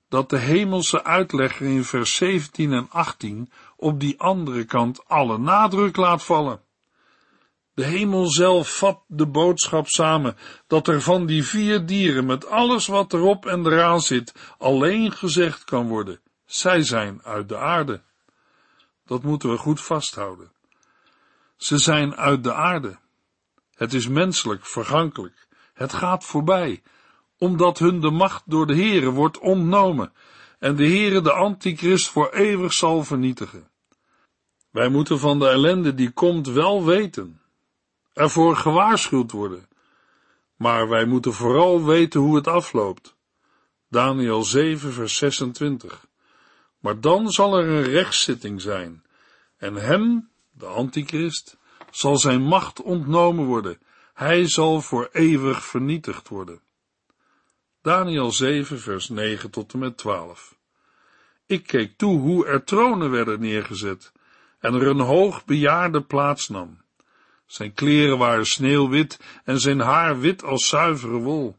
dat 0.10 0.30
de 0.30 0.38
hemelse 0.38 1.04
uitlegger 1.04 1.68
in 1.68 1.84
vers 1.84 2.16
17 2.16 2.74
en 2.74 2.90
18 2.90 3.52
op 3.76 4.00
die 4.00 4.20
andere 4.20 4.66
kant 4.66 5.08
alle 5.08 5.38
nadruk 5.38 5.96
laat 5.96 6.24
vallen. 6.24 6.62
De 7.74 7.86
hemel 7.86 8.32
zelf 8.32 8.78
vat 8.78 9.04
de 9.08 9.28
boodschap 9.28 9.88
samen 9.88 10.38
dat 10.68 10.88
er 10.88 11.02
van 11.02 11.26
die 11.26 11.44
vier 11.46 11.86
dieren 11.86 12.26
met 12.26 12.46
alles 12.46 12.88
wat 12.88 13.14
erop 13.14 13.46
en 13.46 13.66
eraan 13.66 14.02
zit 14.02 14.34
alleen 14.58 15.12
gezegd 15.12 15.64
kan 15.64 15.88
worden, 15.88 16.20
zij 16.46 16.84
zijn 16.84 17.24
uit 17.24 17.50
de 17.50 17.58
aarde. 17.58 18.02
Dat 19.06 19.24
moeten 19.24 19.50
we 19.50 19.58
goed 19.58 19.82
vasthouden. 19.82 20.52
Ze 21.58 21.78
zijn 21.78 22.16
uit 22.16 22.44
de 22.44 22.54
aarde. 22.54 23.00
Het 23.74 23.94
is 23.94 24.08
menselijk, 24.08 24.66
vergankelijk. 24.66 25.48
Het 25.74 25.94
gaat 25.94 26.26
voorbij, 26.26 26.82
omdat 27.38 27.80
hun 27.80 28.00
de 28.00 28.12
macht 28.12 28.44
door 28.46 28.68
de 28.68 28.76
Heere 28.76 29.10
wordt 29.10 29.40
ontnomen 29.40 30.14
en 30.60 30.76
de 30.76 30.86
Heere 30.88 31.22
de 31.22 31.32
antichrist 31.32 32.08
voor 32.08 32.30
eeuwig 32.30 32.74
zal 32.74 33.04
vernietigen. 33.04 33.70
Wij 34.72 34.90
moeten 34.90 35.20
van 35.20 35.40
de 35.40 35.48
ellende 35.48 35.94
die 35.94 36.12
komt 36.12 36.48
wel 36.48 36.86
weten 36.86 37.41
ervoor 38.14 38.56
gewaarschuwd 38.56 39.32
worden. 39.32 39.68
Maar 40.56 40.90
wij 40.90 41.06
moeten 41.06 41.34
vooral 41.34 41.86
weten 41.86 42.20
hoe 42.20 42.36
het 42.36 42.48
afloopt. 42.48 43.16
Daniel 43.90 44.44
7, 44.44 44.94
vers 44.94 45.18
26. 45.18 46.06
Maar 46.80 47.00
dan 47.00 47.32
zal 47.32 47.58
er 47.58 47.68
een 47.68 47.84
rechtszitting 47.84 48.62
zijn, 48.62 49.04
en 49.58 49.76
hem, 49.76 50.30
de 50.52 50.66
antichrist, 50.66 51.58
zal 51.92 52.18
zijn 52.18 52.42
macht 52.42 52.82
ontnomen 52.82 53.46
worden. 53.46 53.80
Hij 54.14 54.48
zal 54.48 54.82
voor 54.82 55.10
eeuwig 55.12 55.64
vernietigd 55.64 56.28
worden. 56.28 56.62
Daniel 57.82 58.32
7, 58.32 58.80
vers 58.80 59.10
9 59.10 59.50
tot 59.50 59.74
en 59.74 59.80
met 59.80 59.98
12. 59.98 60.56
Ik 61.46 61.68
keek 61.68 61.98
toe 61.98 62.20
hoe 62.20 62.46
er 62.46 62.64
tronen 62.64 63.12
werden 63.12 63.40
neergezet 63.40 64.12
en 64.60 64.74
er 64.74 64.88
een 64.88 65.00
hoog 65.00 65.46
bejaarde 65.46 66.02
plaats 66.02 66.50
nam. 66.50 66.81
Zijn 67.52 67.74
kleren 67.74 68.18
waren 68.18 68.46
sneeuwwit 68.46 69.20
en 69.44 69.60
zijn 69.60 69.80
haar 69.80 70.20
wit 70.20 70.44
als 70.44 70.68
zuivere 70.68 71.18
wol. 71.18 71.58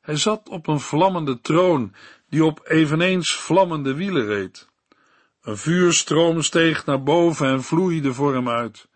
Hij 0.00 0.16
zat 0.16 0.48
op 0.48 0.66
een 0.66 0.80
vlammende 0.80 1.40
troon, 1.40 1.94
die 2.28 2.44
op 2.44 2.60
eveneens 2.64 3.34
vlammende 3.34 3.94
wielen 3.94 4.26
reed. 4.26 4.68
Een 5.42 5.56
vuurstroom 5.56 6.42
steeg 6.42 6.86
naar 6.86 7.02
boven 7.02 7.46
en 7.46 7.62
vloeide 7.62 8.14
voor 8.14 8.34
hem 8.34 8.48
uit. 8.48 8.88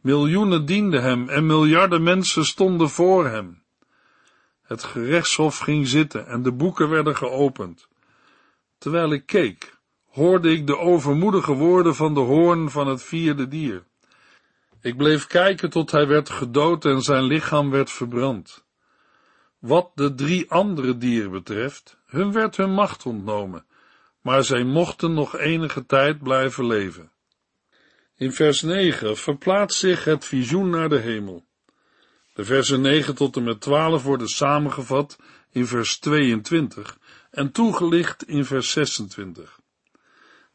Miljoenen 0.00 0.64
dienden 0.64 1.02
hem 1.02 1.28
en 1.28 1.46
miljarden 1.46 2.02
mensen 2.02 2.44
stonden 2.44 2.90
voor 2.90 3.26
hem. 3.26 3.62
Het 4.62 4.84
gerechtshof 4.84 5.58
ging 5.58 5.88
zitten 5.88 6.26
en 6.26 6.42
de 6.42 6.52
boeken 6.52 6.88
werden 6.88 7.16
geopend. 7.16 7.88
Terwijl 8.78 9.12
ik 9.12 9.26
keek, 9.26 9.78
hoorde 10.06 10.50
ik 10.50 10.66
de 10.66 10.78
overmoedige 10.78 11.52
woorden 11.52 11.94
van 11.94 12.14
de 12.14 12.20
hoorn 12.20 12.70
van 12.70 12.86
het 12.86 13.02
vierde 13.02 13.48
dier. 13.48 13.86
Ik 14.80 14.96
bleef 14.96 15.26
kijken 15.26 15.70
tot 15.70 15.90
hij 15.90 16.06
werd 16.06 16.30
gedood 16.30 16.84
en 16.84 17.02
zijn 17.02 17.22
lichaam 17.22 17.70
werd 17.70 17.90
verbrand. 17.90 18.64
Wat 19.58 19.90
de 19.94 20.14
drie 20.14 20.50
andere 20.50 20.98
dieren 20.98 21.30
betreft, 21.30 21.98
hun 22.06 22.32
werd 22.32 22.56
hun 22.56 22.72
macht 22.72 23.06
ontnomen, 23.06 23.66
maar 24.20 24.44
zij 24.44 24.64
mochten 24.64 25.14
nog 25.14 25.36
enige 25.36 25.86
tijd 25.86 26.22
blijven 26.22 26.66
leven. 26.66 27.10
In 28.16 28.32
vers 28.32 28.62
9 28.62 29.16
verplaatst 29.16 29.78
zich 29.78 30.04
het 30.04 30.24
visioen 30.24 30.70
naar 30.70 30.88
de 30.88 30.98
hemel. 30.98 31.46
De 32.34 32.44
versen 32.44 32.80
9 32.80 33.14
tot 33.14 33.36
en 33.36 33.44
met 33.44 33.60
12 33.60 34.02
worden 34.02 34.28
samengevat 34.28 35.18
in 35.50 35.66
vers 35.66 35.98
22 35.98 36.98
en 37.30 37.52
toegelicht 37.52 38.28
in 38.28 38.44
vers 38.44 38.70
26. 38.70 39.60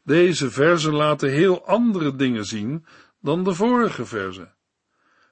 Deze 0.02 0.50
versen 0.50 0.94
laten 0.94 1.30
heel 1.30 1.66
andere 1.66 2.16
dingen 2.16 2.44
zien 2.44 2.86
dan 3.24 3.44
de 3.44 3.54
vorige 3.54 4.06
verse. 4.06 4.48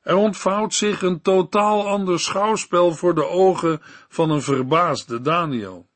Er 0.02 0.14
ontvouwt 0.14 0.74
zich 0.74 1.02
een 1.02 1.20
totaal 1.20 1.88
ander 1.88 2.20
schouwspel 2.20 2.92
voor 2.92 3.14
de 3.14 3.26
ogen 3.26 3.80
van 4.08 4.30
een 4.30 4.42
verbaasde 4.42 5.20
Daniel. 5.20 5.88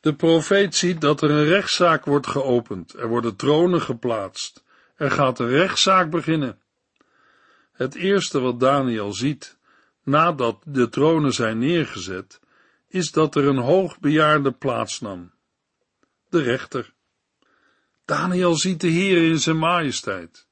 De 0.00 0.14
profeet 0.14 0.74
ziet 0.74 1.00
dat 1.00 1.22
er 1.22 1.30
een 1.30 1.44
rechtszaak 1.44 2.04
wordt 2.04 2.26
geopend, 2.26 2.94
er 2.94 3.08
worden 3.08 3.36
tronen 3.36 3.80
geplaatst, 3.80 4.64
er 4.96 5.10
gaat 5.10 5.38
een 5.38 5.48
rechtszaak 5.48 6.10
beginnen. 6.10 6.58
Het 7.72 7.94
eerste 7.94 8.40
wat 8.40 8.60
Daniel 8.60 9.12
ziet, 9.12 9.58
nadat 10.02 10.62
de 10.64 10.88
tronen 10.88 11.32
zijn 11.32 11.58
neergezet, 11.58 12.40
is 12.86 13.12
dat 13.12 13.34
er 13.34 13.46
een 13.46 13.58
hoogbejaarde 13.58 14.52
plaatsnam. 14.52 15.32
De 16.28 16.42
rechter. 16.42 16.92
Daniel 18.04 18.54
ziet 18.54 18.80
de 18.80 18.88
Heer 18.88 19.30
in 19.30 19.38
zijn 19.38 19.58
majesteit. 19.58 20.47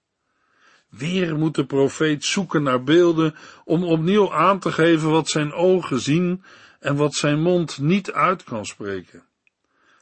Weer 0.88 1.36
moet 1.36 1.54
de 1.54 1.66
profeet 1.66 2.24
zoeken 2.24 2.62
naar 2.62 2.82
beelden 2.82 3.34
om 3.64 3.84
opnieuw 3.84 4.32
aan 4.32 4.58
te 4.58 4.72
geven 4.72 5.10
wat 5.10 5.28
zijn 5.28 5.52
ogen 5.52 6.00
zien 6.00 6.42
en 6.80 6.96
wat 6.96 7.14
zijn 7.14 7.42
mond 7.42 7.78
niet 7.78 8.12
uit 8.12 8.44
kan 8.44 8.66
spreken. 8.66 9.24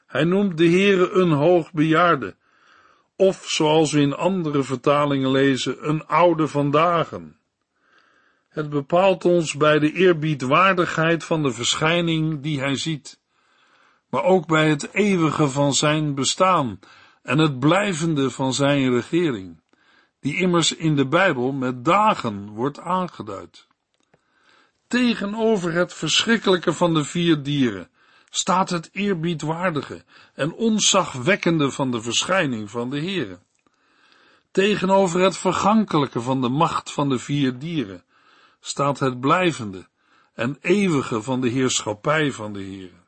Hij 0.07 0.25
noemt 0.25 0.59
de 0.59 0.69
Heere 0.69 1.11
een 1.11 1.31
hoogbejaarde, 1.31 2.37
of 3.17 3.45
zoals 3.49 3.93
we 3.93 4.01
in 4.01 4.15
andere 4.15 4.63
vertalingen 4.63 5.31
lezen, 5.31 5.89
een 5.89 6.07
oude 6.07 6.49
vandaag. 6.49 7.11
Het 8.49 8.71
bepaalt 8.71 9.25
ons 9.25 9.55
bij 9.55 9.79
de 9.79 9.93
eerbiedwaardigheid 9.93 11.25
van 11.25 11.43
de 11.43 11.51
verschijning 11.51 12.41
die 12.41 12.61
hij 12.61 12.77
ziet, 12.77 13.21
maar 14.09 14.23
ook 14.23 14.47
bij 14.47 14.69
het 14.69 14.93
eeuwige 14.93 15.49
van 15.49 15.75
zijn 15.75 16.15
bestaan 16.15 16.79
en 17.23 17.39
het 17.39 17.59
blijvende 17.59 18.31
van 18.31 18.55
zijn 18.55 18.91
regering, 18.91 19.61
die 20.25 20.37
immers 20.37 20.75
in 20.75 20.97
de 20.97 21.07
Bijbel 21.07 21.53
met 21.53 21.85
dagen 21.85 22.49
wordt 22.49 22.81
aangeduid. 22.81 23.67
Tegenover 24.87 25.73
het 25.73 25.95
verschrikkelijke 25.95 26.73
van 26.73 26.95
de 26.95 27.05
vier 27.05 27.43
dieren 27.43 27.91
staat 28.31 28.71
het 28.71 28.89
eerbiedwaardige 28.93 30.05
en 30.35 30.53
onzagwekkende 30.53 31.71
van 31.71 31.91
de 31.91 32.03
verschijning 32.03 32.71
van 32.71 32.91
de 32.91 32.99
Heere. 32.99 33.39
Tegenover 34.51 35.21
het 35.21 35.37
vergankelijke 35.37 36.21
van 36.21 36.41
de 36.41 36.49
macht 36.49 36.93
van 36.93 37.09
de 37.09 37.19
vier 37.19 37.59
dieren 37.59 38.05
staat 38.61 38.99
het 38.99 39.21
blijvende 39.21 39.87
en 40.35 40.57
eeuwige 40.61 41.23
van 41.23 41.41
de 41.41 41.49
heerschappij 41.49 42.33
van 42.33 42.53
de 42.53 42.63
Heere. 42.63 43.03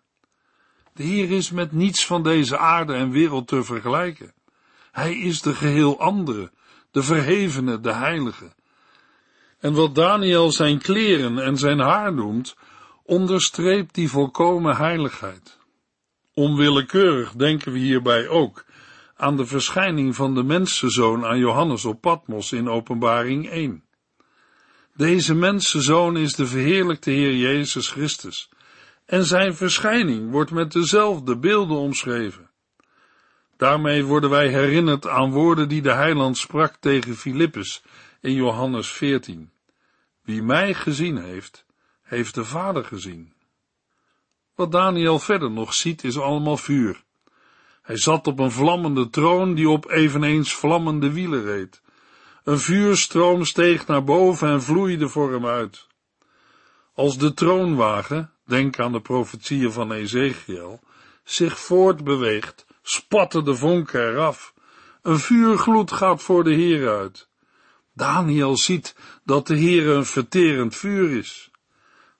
De 0.92 1.02
Heer 1.02 1.30
is 1.30 1.50
met 1.50 1.72
niets 1.72 2.06
van 2.06 2.22
deze 2.22 2.58
aarde 2.58 2.94
en 2.94 3.10
wereld 3.10 3.48
te 3.48 3.64
vergelijken. 3.64 4.32
Hij 4.92 5.18
is 5.18 5.42
de 5.42 5.54
geheel 5.54 6.00
andere, 6.00 6.50
de 6.90 7.02
verhevene, 7.02 7.80
de 7.80 7.92
heilige. 7.92 8.52
En 9.58 9.72
wat 9.72 9.94
Daniel 9.94 10.52
zijn 10.52 10.78
kleren 10.78 11.38
en 11.38 11.56
zijn 11.56 11.78
haar 11.78 12.12
noemt, 12.12 12.56
onderstreept 13.02 13.94
die 13.94 14.10
volkomen 14.10 14.76
heiligheid. 14.76 15.58
Onwillekeurig 16.34 17.32
denken 17.32 17.72
we 17.72 17.78
hierbij 17.78 18.28
ook 18.28 18.64
aan 19.16 19.36
de 19.36 19.46
verschijning 19.46 20.14
van 20.14 20.34
de 20.34 20.42
mensenzoon 20.42 21.24
aan 21.24 21.38
Johannes 21.38 21.84
op 21.84 22.00
Patmos 22.00 22.52
in 22.52 22.68
Openbaring 22.68 23.48
1. 23.48 23.84
Deze 24.94 25.34
mensenzoon 25.34 26.16
is 26.16 26.34
de 26.34 26.46
verheerlijkte 26.46 27.10
Heer 27.10 27.34
Jezus 27.34 27.90
Christus, 27.90 28.48
en 29.06 29.24
zijn 29.24 29.54
verschijning 29.54 30.30
wordt 30.30 30.50
met 30.50 30.72
dezelfde 30.72 31.38
beelden 31.38 31.76
omschreven. 31.76 32.45
Daarmee 33.56 34.04
worden 34.04 34.30
wij 34.30 34.48
herinnerd 34.48 35.06
aan 35.06 35.30
woorden 35.30 35.68
die 35.68 35.82
de 35.82 35.92
heiland 35.92 36.36
sprak 36.36 36.76
tegen 36.80 37.16
Filippus 37.16 37.82
in 38.20 38.32
Johannes 38.32 38.92
14. 38.92 39.50
Wie 40.22 40.42
mij 40.42 40.74
gezien 40.74 41.16
heeft, 41.16 41.66
heeft 42.02 42.34
de 42.34 42.44
Vader 42.44 42.84
gezien. 42.84 43.32
Wat 44.54 44.72
Daniel 44.72 45.18
verder 45.18 45.50
nog 45.50 45.74
ziet 45.74 46.04
is 46.04 46.18
allemaal 46.18 46.56
vuur. 46.56 47.04
Hij 47.82 47.96
zat 47.96 48.26
op 48.26 48.38
een 48.38 48.50
vlammende 48.50 49.10
troon 49.10 49.54
die 49.54 49.68
op 49.68 49.90
eveneens 49.90 50.54
vlammende 50.54 51.12
wielen 51.12 51.42
reed. 51.44 51.82
Een 52.44 52.58
vuurstroom 52.58 53.44
steeg 53.44 53.86
naar 53.86 54.04
boven 54.04 54.48
en 54.48 54.62
vloeide 54.62 55.08
voor 55.08 55.32
hem 55.32 55.46
uit. 55.46 55.86
Als 56.94 57.18
de 57.18 57.34
troonwagen, 57.34 58.30
denk 58.44 58.78
aan 58.78 58.92
de 58.92 59.00
profetieën 59.00 59.72
van 59.72 59.92
Ezekiel, 59.92 60.80
zich 61.24 61.58
voortbeweegt, 61.58 62.65
spatten 62.88 63.44
de 63.44 63.54
vonken 63.54 64.08
eraf. 64.10 64.54
Een 65.02 65.18
vuurgloed 65.18 65.92
gaat 65.92 66.22
voor 66.22 66.44
de 66.44 66.54
Heer 66.54 66.88
uit. 66.88 67.28
Daniel 67.94 68.56
ziet 68.56 68.94
dat 69.24 69.46
de 69.46 69.56
Heer 69.56 69.88
een 69.88 70.06
verterend 70.06 70.76
vuur 70.76 71.18
is. 71.18 71.50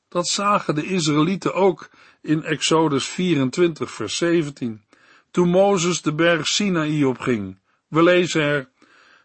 Dat 0.08 0.28
zagen 0.28 0.74
de 0.74 0.86
Israëlieten 0.86 1.54
ook 1.54 1.88
in 2.22 2.42
Exodus 2.42 3.06
24 3.06 3.90
vers 3.90 4.16
17, 4.16 4.84
toen 5.30 5.48
Mozes 5.48 6.02
de 6.02 6.14
berg 6.14 6.46
Sinaï 6.46 7.04
opging. 7.04 7.58
We 7.88 8.02
lezen 8.02 8.42
er, 8.42 8.68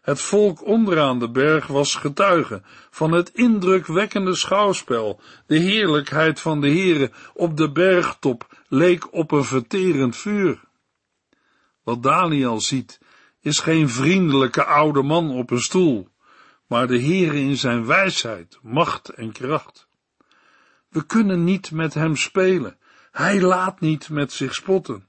het 0.02 0.22
volk 0.22 0.66
onderaan 0.66 1.20
de 1.20 1.30
berg 1.30 1.68
was 1.68 1.96
getuige 1.96 2.62
van 2.90 3.12
het 3.12 3.30
indrukwekkende 3.34 4.36
schouwspel. 4.36 5.22
De 5.48 5.58
heerlijkheid 5.58 6.40
van 6.40 6.62
de 6.62 6.68
Heere 6.68 7.12
op 7.34 7.58
de 7.58 7.72
bergtop 7.72 8.64
leek 8.68 9.14
op 9.14 9.32
een 9.32 9.44
verterend 9.44 10.18
vuur. 10.18 10.60
Wat 11.92 12.04
Daniel 12.04 12.62
ziet, 12.62 13.00
is 13.42 13.60
geen 13.60 13.90
vriendelijke 13.90 14.64
oude 14.64 15.02
man 15.02 15.32
op 15.32 15.52
een 15.52 15.62
stoel, 15.62 16.08
maar 16.68 16.88
de 16.88 17.02
Heere 17.02 17.40
in 17.40 17.58
zijn 17.58 17.86
wijsheid, 17.86 18.60
macht 18.62 19.10
en 19.10 19.32
kracht. 19.32 19.88
We 20.90 21.06
kunnen 21.06 21.44
niet 21.44 21.72
met 21.72 21.94
hem 21.94 22.16
spelen. 22.16 22.78
Hij 23.12 23.42
laat 23.42 23.80
niet 23.80 24.10
met 24.10 24.32
zich 24.32 24.54
spotten. 24.54 25.08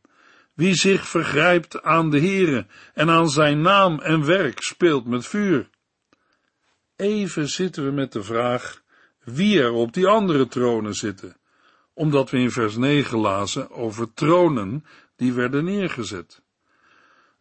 Wie 0.54 0.74
zich 0.74 1.08
vergrijpt 1.08 1.82
aan 1.82 2.10
de 2.10 2.20
Heere 2.20 2.66
en 2.94 3.10
aan 3.10 3.28
zijn 3.28 3.60
naam 3.60 4.00
en 4.00 4.24
werk 4.24 4.62
speelt 4.62 5.06
met 5.06 5.26
vuur. 5.26 5.70
Even 6.96 7.48
zitten 7.48 7.84
we 7.84 7.90
met 7.90 8.12
de 8.12 8.22
vraag 8.22 8.82
wie 9.24 9.60
er 9.60 9.72
op 9.72 9.92
die 9.92 10.06
andere 10.06 10.48
tronen 10.48 10.94
zitten, 10.94 11.36
omdat 11.94 12.30
we 12.30 12.38
in 12.38 12.50
vers 12.50 12.76
9 12.76 13.18
lazen 13.18 13.70
over 13.70 14.14
tronen 14.14 14.84
die 15.16 15.32
werden 15.32 15.64
neergezet. 15.64 16.41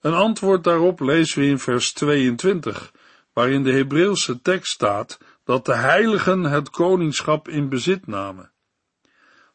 Een 0.02 0.14
antwoord 0.14 0.64
daarop 0.64 1.00
lezen 1.00 1.42
we 1.42 1.48
in 1.48 1.60
vers 1.60 1.94
22, 1.94 2.92
waarin 3.34 3.64
de 3.64 3.72
Hebreeuwse 3.72 4.42
tekst 4.42 4.72
staat 4.72 5.20
dat 5.44 5.66
de 5.66 5.76
heiligen 5.76 6.44
het 6.44 6.70
koningschap 6.70 7.48
in 7.48 7.70
bezit 7.70 8.08
namen. 8.08 8.52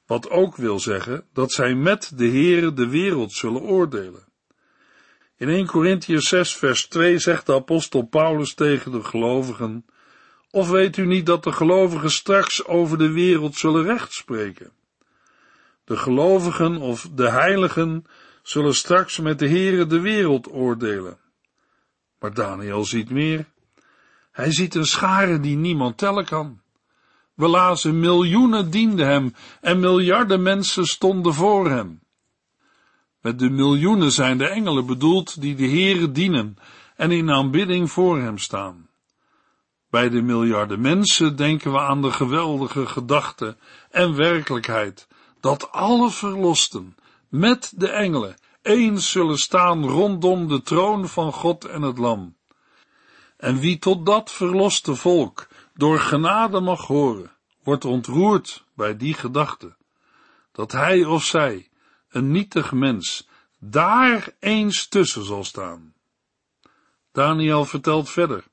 Wat 0.07 0.31
ook 0.31 0.57
wil 0.57 0.81
zeggen 0.81 1.25
dat 1.33 1.53
zij 1.53 1.75
met 1.75 2.13
de 2.15 2.29
Heere 2.29 2.73
de 2.73 2.89
wereld 2.89 3.33
zullen 3.33 3.63
oordelen. 3.63 4.25
In 5.37 5.49
1 5.49 5.67
Corinthians 5.67 6.29
6 6.29 6.55
vers 6.55 6.87
2 6.87 7.19
zegt 7.19 7.47
de 7.47 7.55
apostel 7.55 8.03
Paulus 8.03 8.55
tegen 8.55 8.93
de 8.93 9.03
gelovigen, 9.03 9.87
of 10.51 10.71
weet 10.71 10.97
u 10.97 11.07
niet 11.07 11.27
dat 11.27 11.45
de 11.45 11.53
gelovigen 11.53 12.11
straks 12.11 12.65
over 12.67 12.99
de 12.99 13.11
wereld 13.11 13.57
zullen 13.57 13.85
rechtspreken? 13.85 14.73
De 15.85 15.97
gelovigen 15.97 16.77
of 16.77 17.09
de 17.13 17.31
heiligen 17.31 18.05
zullen 18.47 18.75
straks 18.75 19.19
met 19.19 19.39
de 19.39 19.49
Heere 19.49 19.87
de 19.87 20.01
wereld 20.01 20.53
oordelen. 20.53 21.19
Maar 22.19 22.35
Daniel 22.35 22.85
ziet 22.85 23.11
meer. 23.11 23.47
Hij 24.33 24.53
ziet 24.53 24.75
een 24.75 24.87
schare 24.87 25.41
die 25.41 25.57
niemand 25.57 25.99
tellen 25.99 26.25
kan. 26.25 26.61
We 27.35 27.49
lazen 27.49 28.01
miljoenen 28.01 28.71
dienden 28.71 29.07
hem 29.07 29.35
en 29.61 29.81
miljarden 29.81 30.43
mensen 30.43 30.85
stonden 30.85 31.35
voor 31.35 31.71
hem. 31.71 32.01
Met 33.21 33.39
de 33.39 33.51
miljoenen 33.51 34.13
zijn 34.13 34.39
de 34.39 34.49
engelen 34.49 34.87
bedoeld 34.87 35.41
die 35.41 35.55
de 35.55 35.69
Heere 35.69 36.13
dienen 36.13 36.57
en 36.97 37.11
in 37.11 37.31
aanbidding 37.31 37.91
voor 37.91 38.21
hem 38.21 38.39
staan. 38.39 38.89
Bij 39.91 40.09
de 40.09 40.23
miljarden 40.23 40.81
mensen 40.81 41.37
denken 41.37 41.73
we 41.73 41.79
aan 41.79 42.03
de 42.03 42.13
geweldige 42.13 42.87
gedachte 42.87 43.57
en 43.91 44.17
werkelijkheid 44.17 45.09
dat 45.41 45.73
alle 45.73 46.11
verlosten 46.11 46.97
met 47.29 47.73
de 47.77 47.89
engelen 47.89 48.37
eens 48.63 49.11
zullen 49.11 49.39
staan 49.39 49.85
rondom 49.85 50.49
de 50.49 50.63
troon 50.63 51.09
van 51.09 51.33
God 51.33 51.65
en 51.65 51.83
het 51.83 51.99
Lam. 51.99 52.37
En 53.37 53.59
wie 53.59 53.79
tot 53.79 54.07
dat 54.07 54.33
verloste 54.33 54.95
volk 54.95 55.49
door 55.75 55.99
genade 55.99 56.61
mag 56.61 56.87
horen, 56.87 57.31
wordt 57.63 57.85
ontroerd 57.85 58.65
bij 58.75 58.97
die 58.97 59.15
gedachte, 59.15 59.77
dat 60.53 60.73
hij 60.73 61.05
of 61.05 61.25
zij, 61.25 61.69
een 62.09 62.31
nietig 62.31 62.73
mens, 62.73 63.29
daar 63.59 64.29
eens 64.41 64.89
tussen 64.89 65.25
zal 65.25 65.45
staan. 65.45 65.95
Daniel 67.13 67.65
vertelt 67.65 68.11
verder. 68.11 68.45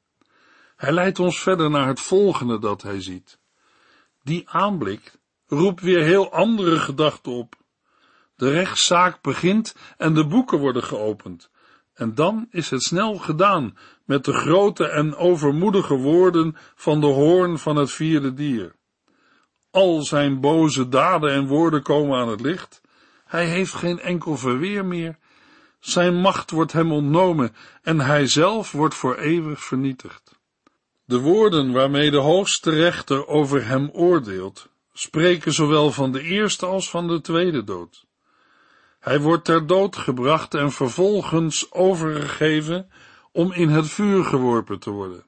Hij 0.76 0.92
leidt 0.92 1.20
ons 1.20 1.40
verder 1.40 1.70
naar 1.70 1.88
het 1.88 2.00
volgende 2.00 2.60
dat 2.60 2.82
hij 2.82 3.02
ziet. 3.02 3.40
Die 4.24 4.50
aanblik 4.50 5.14
roept 5.48 5.82
weer 5.82 6.04
heel 6.04 6.32
andere 6.32 6.80
gedachten 6.80 7.32
op. 7.32 7.56
De 8.36 8.50
rechtszaak 8.50 9.22
begint 9.22 9.76
en 9.98 10.14
de 10.14 10.28
boeken 10.28 10.58
worden 10.60 10.84
geopend. 10.84 11.52
En 11.94 12.16
dan 12.16 12.48
is 12.50 12.70
het 12.70 12.84
snel 12.84 13.16
gedaan 13.16 13.78
met 14.06 14.26
de 14.26 14.34
grote 14.34 14.88
en 14.88 15.16
overmoedige 15.16 15.96
woorden 15.96 16.56
van 16.76 17.02
de 17.02 17.08
hoorn 17.08 17.60
van 17.60 17.76
het 17.76 17.92
vierde 17.92 18.34
dier. 18.34 18.76
Al 19.72 20.02
zijn 20.02 20.40
boze 20.40 20.90
daden 20.90 21.32
en 21.32 21.48
woorden 21.48 21.84
komen 21.84 22.20
aan 22.20 22.28
het 22.28 22.42
licht. 22.42 22.82
Hij 23.26 23.46
heeft 23.46 23.74
geen 23.74 24.00
enkel 24.00 24.38
verweer 24.38 24.86
meer. 24.86 25.18
Zijn 25.80 26.16
macht 26.16 26.52
wordt 26.52 26.72
hem 26.72 26.92
ontnomen 26.92 27.56
en 27.82 28.00
hij 28.00 28.28
zelf 28.28 28.72
wordt 28.72 28.96
voor 28.96 29.16
eeuwig 29.16 29.64
vernietigd. 29.64 30.40
De 31.06 31.20
woorden 31.20 31.72
waarmee 31.72 32.12
de 32.12 32.18
hoogste 32.18 32.70
rechter 32.70 33.28
over 33.28 33.66
hem 33.66 33.90
oordeelt, 33.92 34.70
spreken 34.94 35.54
zowel 35.54 35.92
van 35.92 36.12
de 36.12 36.22
eerste 36.22 36.66
als 36.66 36.90
van 36.90 37.08
de 37.08 37.22
tweede 37.22 37.64
dood. 37.64 38.06
Hij 39.04 39.20
wordt 39.20 39.46
ter 39.46 39.68
dood 39.68 39.98
gebracht 39.98 40.54
en 40.54 40.72
vervolgens 40.72 41.72
overgegeven 41.72 42.90
om 43.32 43.52
in 43.52 43.70
het 43.70 43.90
vuur 43.90 44.24
geworpen 44.24 44.80
te 44.80 44.90
worden. 44.90 45.26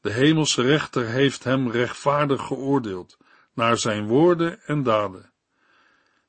De 0.00 0.10
hemelse 0.12 0.62
rechter 0.62 1.06
heeft 1.06 1.44
hem 1.44 1.70
rechtvaardig 1.70 2.46
geoordeeld, 2.46 3.16
naar 3.54 3.78
zijn 3.78 4.06
woorden 4.06 4.60
en 4.66 4.82
daden. 4.82 5.32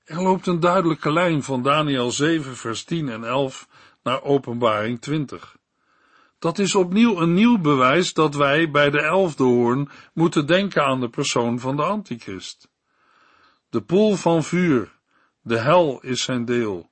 Er 0.04 0.22
loopt 0.22 0.48
een 0.48 0.60
duidelijke 0.60 1.14
lijn 1.14 1.44
van 1.44 1.64
Daniel 1.64 2.12
7 2.12 2.56
vers 2.56 2.84
10 2.84 3.10
en 3.10 3.24
11 3.24 3.68
naar 4.04 4.24
Openbaring 4.24 5.02
20. 5.02 5.58
Dat 6.40 6.60
is 6.60 6.76
opnieuw 6.76 7.22
een 7.22 7.34
nieuw 7.34 7.58
bewijs 7.58 8.14
dat 8.14 8.36
wij 8.36 8.72
bij 8.72 8.90
de 8.90 9.02
elfde 9.02 9.44
hoorn 9.44 9.90
moeten 10.14 10.48
denken 10.48 10.86
aan 10.86 11.00
de 11.00 11.10
persoon 11.10 11.60
van 11.60 11.76
de 11.76 11.84
antichrist. 11.84 12.70
De 13.70 13.82
poel 13.82 14.16
van 14.16 14.44
vuur, 14.44 14.95
de 15.46 15.60
hel 15.60 16.00
is 16.02 16.24
zijn 16.24 16.46
deel, 16.46 16.90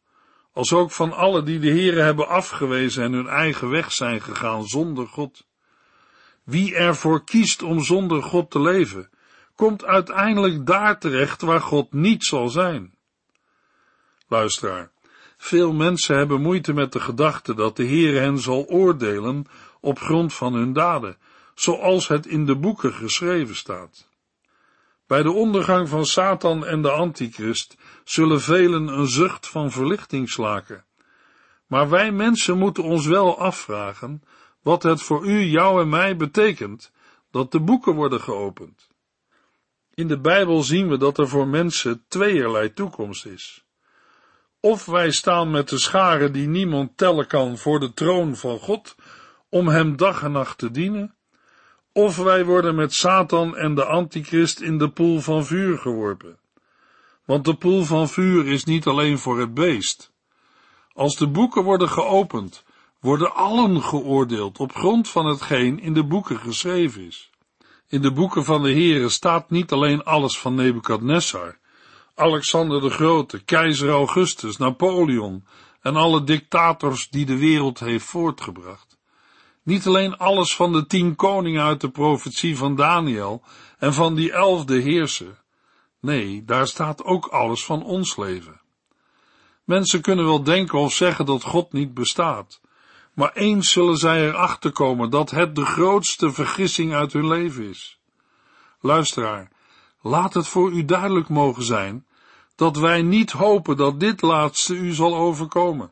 als 0.51 0.73
ook 0.73 0.91
van 0.91 1.13
alle 1.13 1.43
die 1.43 1.59
de 1.59 1.69
Heere 1.69 2.01
hebben 2.01 2.27
afgewezen 2.27 3.03
en 3.03 3.13
hun 3.13 3.27
eigen 3.27 3.69
weg 3.69 3.91
zijn 3.91 4.21
gegaan 4.21 4.63
zonder 4.63 5.07
God. 5.07 5.45
Wie 6.43 6.75
ervoor 6.75 7.23
kiest 7.23 7.63
om 7.63 7.83
zonder 7.83 8.23
God 8.23 8.51
te 8.51 8.61
leven, 8.61 9.09
komt 9.55 9.85
uiteindelijk 9.85 10.65
daar 10.65 10.99
terecht 10.99 11.41
waar 11.41 11.61
God 11.61 11.93
niet 11.93 12.23
zal 12.23 12.49
zijn. 12.49 12.93
Luisteraar, 14.27 14.91
veel 15.37 15.73
mensen 15.73 16.17
hebben 16.17 16.41
moeite 16.41 16.73
met 16.73 16.91
de 16.91 16.99
gedachte 16.99 17.53
dat 17.53 17.75
de 17.75 17.83
Heer 17.83 18.21
hen 18.21 18.39
zal 18.39 18.65
oordelen 18.65 19.45
op 19.79 19.99
grond 19.99 20.33
van 20.33 20.53
hun 20.53 20.73
daden, 20.73 21.17
zoals 21.55 22.07
het 22.07 22.25
in 22.25 22.45
de 22.45 22.55
boeken 22.55 22.93
geschreven 22.93 23.55
staat. 23.55 24.07
Bij 25.07 25.23
de 25.23 25.31
ondergang 25.31 25.89
van 25.89 26.05
Satan 26.05 26.65
en 26.65 26.81
de 26.81 26.91
Antichrist 26.91 27.77
zullen 28.03 28.41
velen 28.41 28.87
een 28.87 29.07
zucht 29.07 29.47
van 29.47 29.71
verlichting 29.71 30.29
slaken. 30.29 30.85
Maar 31.67 31.89
wij 31.89 32.11
mensen 32.11 32.57
moeten 32.57 32.83
ons 32.83 33.05
wel 33.05 33.39
afvragen 33.39 34.23
wat 34.61 34.83
het 34.83 35.01
voor 35.01 35.25
u, 35.25 35.39
jou 35.39 35.81
en 35.81 35.89
mij 35.89 36.15
betekent 36.15 36.91
dat 37.31 37.51
de 37.51 37.59
boeken 37.59 37.93
worden 37.93 38.21
geopend. 38.21 38.87
In 39.93 40.07
de 40.07 40.19
Bijbel 40.19 40.63
zien 40.63 40.89
we 40.89 40.97
dat 40.97 41.17
er 41.17 41.27
voor 41.27 41.47
mensen 41.47 42.05
tweeërlei 42.07 42.73
toekomst 42.73 43.25
is. 43.25 43.65
Of 44.59 44.85
wij 44.85 45.11
staan 45.11 45.51
met 45.51 45.69
de 45.69 45.77
scharen 45.77 46.33
die 46.33 46.47
niemand 46.47 46.97
tellen 46.97 47.27
kan 47.27 47.57
voor 47.57 47.79
de 47.79 47.93
troon 47.93 48.35
van 48.35 48.59
God, 48.59 48.95
om 49.49 49.67
hem 49.67 49.97
dag 49.97 50.23
en 50.23 50.31
nacht 50.31 50.57
te 50.57 50.71
dienen, 50.71 51.15
of 51.93 52.17
wij 52.17 52.45
worden 52.45 52.75
met 52.75 52.93
Satan 52.93 53.55
en 53.55 53.75
de 53.75 53.85
Antichrist 53.85 54.59
in 54.59 54.77
de 54.77 54.89
poel 54.89 55.19
van 55.19 55.45
vuur 55.45 55.77
geworpen. 55.77 56.37
Want 57.25 57.45
de 57.45 57.53
poel 57.53 57.83
van 57.83 58.09
vuur 58.09 58.47
is 58.47 58.63
niet 58.63 58.87
alleen 58.87 59.17
voor 59.17 59.39
het 59.39 59.53
beest. 59.53 60.11
Als 60.93 61.15
de 61.15 61.27
boeken 61.27 61.63
worden 61.63 61.89
geopend, 61.89 62.63
worden 62.99 63.35
allen 63.35 63.81
geoordeeld 63.81 64.59
op 64.59 64.75
grond 64.75 65.09
van 65.09 65.25
hetgeen 65.25 65.79
in 65.79 65.93
de 65.93 66.03
boeken 66.03 66.39
geschreven 66.39 67.05
is. 67.05 67.31
In 67.87 68.01
de 68.01 68.11
boeken 68.11 68.43
van 68.43 68.63
de 68.63 68.71
Heere 68.71 69.09
staat 69.09 69.49
niet 69.49 69.71
alleen 69.71 70.03
alles 70.03 70.39
van 70.39 70.55
Nebukadnessar, 70.55 71.57
Alexander 72.15 72.81
de 72.81 72.89
Grote, 72.89 73.43
keizer 73.43 73.89
Augustus, 73.89 74.57
Napoleon 74.57 75.43
en 75.81 75.95
alle 75.95 76.23
dictators 76.23 77.09
die 77.09 77.25
de 77.25 77.37
wereld 77.37 77.79
heeft 77.79 78.05
voortgebracht. 78.05 78.92
Niet 79.63 79.87
alleen 79.87 80.17
alles 80.17 80.55
van 80.55 80.73
de 80.73 80.85
tien 80.85 81.15
koningen 81.15 81.63
uit 81.63 81.81
de 81.81 81.89
profetie 81.89 82.57
van 82.57 82.75
Daniel 82.75 83.43
en 83.77 83.93
van 83.93 84.15
die 84.15 84.31
elfde 84.31 84.79
heerser. 84.79 85.41
Nee, 85.99 86.43
daar 86.45 86.67
staat 86.67 87.03
ook 87.03 87.27
alles 87.27 87.65
van 87.65 87.83
ons 87.83 88.17
leven. 88.17 88.61
Mensen 89.63 90.01
kunnen 90.01 90.25
wel 90.25 90.43
denken 90.43 90.79
of 90.79 90.93
zeggen 90.93 91.25
dat 91.25 91.43
God 91.43 91.73
niet 91.73 91.93
bestaat, 91.93 92.61
maar 93.13 93.33
eens 93.33 93.71
zullen 93.71 93.97
zij 93.97 94.27
erachter 94.27 94.71
komen 94.71 95.09
dat 95.09 95.31
het 95.31 95.55
de 95.55 95.65
grootste 95.65 96.31
vergissing 96.31 96.93
uit 96.93 97.13
hun 97.13 97.27
leven 97.27 97.69
is. 97.69 97.99
Luisteraar, 98.79 99.51
laat 100.01 100.33
het 100.33 100.47
voor 100.47 100.71
u 100.71 100.85
duidelijk 100.85 101.29
mogen 101.29 101.63
zijn 101.63 102.05
dat 102.55 102.77
wij 102.77 103.01
niet 103.01 103.31
hopen 103.31 103.77
dat 103.77 103.99
dit 103.99 104.21
laatste 104.21 104.75
u 104.75 104.93
zal 104.93 105.15
overkomen. 105.15 105.91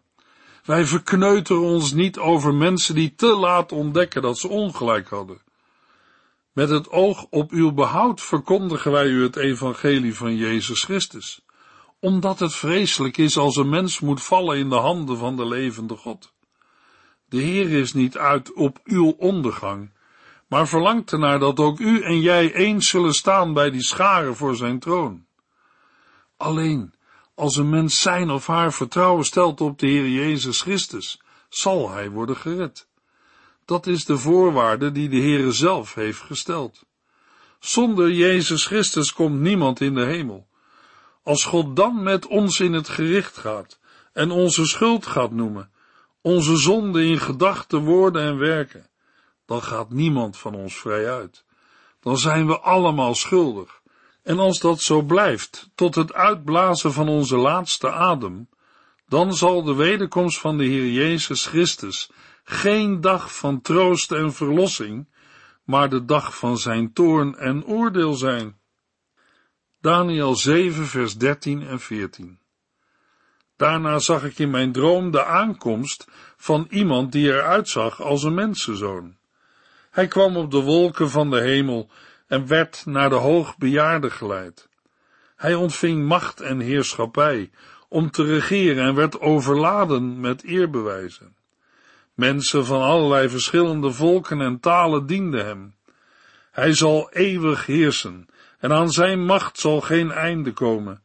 Wij 0.65 0.85
verkneuteren 0.85 1.61
ons 1.61 1.93
niet 1.93 2.17
over 2.17 2.53
mensen 2.53 2.95
die 2.95 3.15
te 3.15 3.35
laat 3.35 3.71
ontdekken 3.71 4.21
dat 4.21 4.37
ze 4.37 4.47
ongelijk 4.47 5.09
hadden. 5.09 5.41
Met 6.51 6.69
het 6.69 6.89
oog 6.89 7.25
op 7.29 7.51
uw 7.51 7.71
behoud 7.71 8.21
verkondigen 8.21 8.91
wij 8.91 9.05
u 9.05 9.23
het 9.23 9.35
evangelie 9.35 10.15
van 10.15 10.35
Jezus 10.35 10.83
Christus, 10.83 11.45
omdat 11.99 12.39
het 12.39 12.55
vreselijk 12.55 13.17
is 13.17 13.37
als 13.37 13.55
een 13.55 13.69
mens 13.69 13.99
moet 13.99 14.23
vallen 14.23 14.57
in 14.57 14.69
de 14.69 14.75
handen 14.75 15.17
van 15.17 15.35
de 15.35 15.47
levende 15.47 15.95
God. 15.95 16.33
De 17.25 17.37
Heer 17.37 17.69
is 17.69 17.93
niet 17.93 18.17
uit 18.17 18.53
op 18.53 18.79
uw 18.83 19.09
ondergang, 19.17 19.91
maar 20.47 20.67
verlangt 20.67 21.11
ernaar 21.11 21.39
dat 21.39 21.59
ook 21.59 21.79
u 21.79 22.01
en 22.01 22.19
jij 22.19 22.53
eens 22.53 22.89
zullen 22.89 23.13
staan 23.13 23.53
bij 23.53 23.69
die 23.71 23.83
scharen 23.83 24.35
voor 24.35 24.55
zijn 24.55 24.79
troon. 24.79 25.25
Alleen 26.37 26.93
als 27.41 27.55
een 27.55 27.69
mens 27.69 28.01
zijn 28.01 28.29
of 28.29 28.47
haar 28.47 28.73
vertrouwen 28.73 29.25
stelt 29.25 29.61
op 29.61 29.79
de 29.79 29.87
Heer 29.87 30.09
Jezus 30.09 30.61
Christus, 30.61 31.21
zal 31.49 31.91
hij 31.91 32.09
worden 32.09 32.35
gered. 32.35 32.87
Dat 33.65 33.87
is 33.87 34.05
de 34.05 34.17
voorwaarde 34.17 34.91
die 34.91 35.09
de 35.09 35.17
Heere 35.17 35.51
zelf 35.51 35.93
heeft 35.93 36.19
gesteld. 36.19 36.83
Zonder 37.59 38.11
Jezus 38.11 38.65
Christus 38.65 39.13
komt 39.13 39.39
niemand 39.39 39.81
in 39.81 39.93
de 39.93 40.05
hemel. 40.05 40.47
Als 41.23 41.45
God 41.45 41.75
dan 41.75 42.03
met 42.03 42.27
ons 42.27 42.59
in 42.59 42.73
het 42.73 42.89
gericht 42.89 43.37
gaat 43.37 43.79
en 44.13 44.31
onze 44.31 44.65
schuld 44.65 45.05
gaat 45.05 45.31
noemen, 45.31 45.71
onze 46.21 46.57
zonde 46.57 47.05
in 47.05 47.19
gedachten, 47.19 47.83
woorden 47.83 48.21
en 48.21 48.37
werken, 48.37 48.89
dan 49.45 49.63
gaat 49.63 49.89
niemand 49.89 50.37
van 50.37 50.55
ons 50.55 50.75
vrij 50.75 51.11
uit. 51.11 51.45
Dan 51.99 52.17
zijn 52.17 52.47
we 52.47 52.59
allemaal 52.59 53.15
schuldig. 53.15 53.80
En 54.23 54.39
als 54.39 54.59
dat 54.59 54.81
zo 54.81 55.01
blijft, 55.01 55.69
tot 55.75 55.95
het 55.95 56.13
uitblazen 56.13 56.93
van 56.93 57.09
onze 57.09 57.37
laatste 57.37 57.91
adem, 57.91 58.49
dan 59.07 59.33
zal 59.33 59.63
de 59.63 59.75
wederkomst 59.75 60.39
van 60.39 60.57
de 60.57 60.63
Heer 60.63 60.91
Jezus 60.91 61.45
Christus 61.45 62.11
geen 62.43 63.01
dag 63.01 63.35
van 63.35 63.61
troost 63.61 64.11
en 64.11 64.33
verlossing, 64.33 65.09
maar 65.63 65.89
de 65.89 66.05
dag 66.05 66.37
van 66.37 66.57
zijn 66.57 66.93
toorn 66.93 67.35
en 67.37 67.65
oordeel 67.65 68.13
zijn. 68.13 68.59
Daniel 69.81 70.35
7, 70.35 70.85
vers 70.85 71.17
13 71.17 71.67
en 71.67 71.79
14. 71.79 72.39
Daarna 73.55 73.99
zag 73.99 74.23
ik 74.23 74.39
in 74.39 74.49
mijn 74.49 74.71
droom 74.71 75.11
de 75.11 75.25
aankomst 75.25 76.07
van 76.37 76.67
iemand 76.69 77.11
die 77.11 77.27
eruit 77.27 77.69
zag 77.69 78.01
als 78.01 78.23
een 78.23 78.33
mensenzoon. 78.33 79.17
Hij 79.91 80.07
kwam 80.07 80.37
op 80.37 80.51
de 80.51 80.61
wolken 80.61 81.09
van 81.09 81.29
de 81.29 81.39
hemel 81.41 81.89
en 82.31 82.47
werd 82.47 82.85
naar 82.85 83.09
de 83.09 83.15
hoogbejaarde 83.15 84.09
geleid. 84.09 84.69
Hij 85.35 85.55
ontving 85.55 86.07
macht 86.07 86.41
en 86.41 86.59
heerschappij 86.59 87.51
om 87.89 88.11
te 88.11 88.23
regeren 88.23 88.85
en 88.85 88.95
werd 88.95 89.19
overladen 89.19 90.19
met 90.19 90.43
eerbewijzen. 90.43 91.35
Mensen 92.13 92.65
van 92.65 92.81
allerlei 92.81 93.29
verschillende 93.29 93.91
volken 93.91 94.41
en 94.41 94.59
talen 94.59 95.05
dienden 95.05 95.45
hem. 95.45 95.75
Hij 96.51 96.73
zal 96.73 97.09
eeuwig 97.11 97.65
heersen 97.65 98.27
en 98.59 98.71
aan 98.71 98.91
zijn 98.91 99.25
macht 99.25 99.59
zal 99.59 99.81
geen 99.81 100.11
einde 100.11 100.51
komen. 100.53 101.03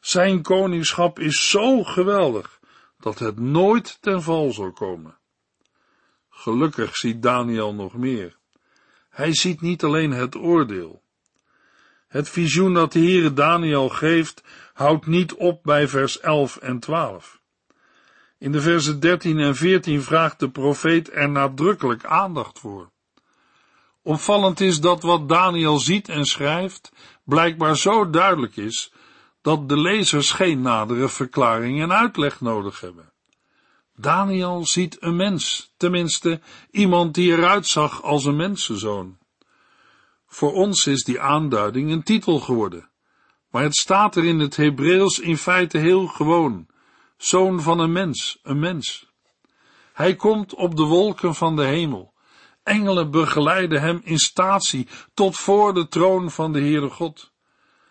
Zijn 0.00 0.42
koningschap 0.42 1.18
is 1.18 1.50
zo 1.50 1.82
geweldig 1.84 2.60
dat 3.00 3.18
het 3.18 3.38
nooit 3.40 3.98
ten 4.00 4.22
val 4.22 4.52
zal 4.52 4.72
komen. 4.72 5.18
Gelukkig 6.30 6.96
ziet 6.96 7.22
Daniel 7.22 7.74
nog 7.74 7.94
meer. 7.94 8.36
Hij 9.18 9.34
ziet 9.34 9.60
niet 9.60 9.84
alleen 9.84 10.10
het 10.10 10.36
oordeel. 10.36 11.02
Het 12.08 12.28
visioen 12.28 12.74
dat 12.74 12.92
de 12.92 12.98
Heere 12.98 13.32
Daniel 13.32 13.88
geeft, 13.88 14.42
houdt 14.72 15.06
niet 15.06 15.34
op 15.34 15.62
bij 15.62 15.88
vers 15.88 16.20
11 16.20 16.56
en 16.56 16.78
12. 16.78 17.40
In 18.38 18.52
de 18.52 18.60
versen 18.60 19.00
13 19.00 19.38
en 19.38 19.56
14 19.56 20.02
vraagt 20.02 20.38
de 20.38 20.50
profeet 20.50 21.12
er 21.12 21.28
nadrukkelijk 21.28 22.04
aandacht 22.04 22.58
voor. 22.58 22.90
Opvallend 24.02 24.60
is 24.60 24.80
dat 24.80 25.02
wat 25.02 25.28
Daniel 25.28 25.78
ziet 25.78 26.08
en 26.08 26.24
schrijft 26.24 26.92
blijkbaar 27.24 27.76
zo 27.76 28.10
duidelijk 28.10 28.56
is 28.56 28.92
dat 29.42 29.68
de 29.68 29.80
lezers 29.80 30.30
geen 30.30 30.60
nadere 30.60 31.08
verklaring 31.08 31.82
en 31.82 31.92
uitleg 31.92 32.40
nodig 32.40 32.80
hebben. 32.80 33.12
Daniel 34.00 34.66
ziet 34.66 34.96
een 35.00 35.16
mens, 35.16 35.74
tenminste 35.76 36.40
iemand 36.70 37.14
die 37.14 37.32
eruit 37.32 37.66
zag 37.66 38.02
als 38.02 38.24
een 38.24 38.36
mensenzoon. 38.36 39.18
Voor 40.26 40.52
ons 40.52 40.86
is 40.86 41.04
die 41.04 41.20
aanduiding 41.20 41.90
een 41.90 42.02
titel 42.02 42.40
geworden, 42.40 42.90
maar 43.50 43.62
het 43.62 43.76
staat 43.76 44.16
er 44.16 44.24
in 44.24 44.38
het 44.38 44.56
Hebreeuws 44.56 45.18
in 45.18 45.36
feite 45.36 45.78
heel 45.78 46.06
gewoon, 46.06 46.66
zoon 47.16 47.60
van 47.60 47.78
een 47.78 47.92
mens, 47.92 48.38
een 48.42 48.58
mens. 48.58 49.06
Hij 49.92 50.16
komt 50.16 50.54
op 50.54 50.76
de 50.76 50.84
wolken 50.84 51.34
van 51.34 51.56
de 51.56 51.64
hemel. 51.64 52.12
Engelen 52.62 53.10
begeleiden 53.10 53.80
hem 53.80 54.00
in 54.04 54.18
statie 54.18 54.88
tot 55.14 55.36
voor 55.36 55.74
de 55.74 55.88
troon 55.88 56.30
van 56.30 56.52
de 56.52 56.60
Heere 56.60 56.90
God. 56.90 57.32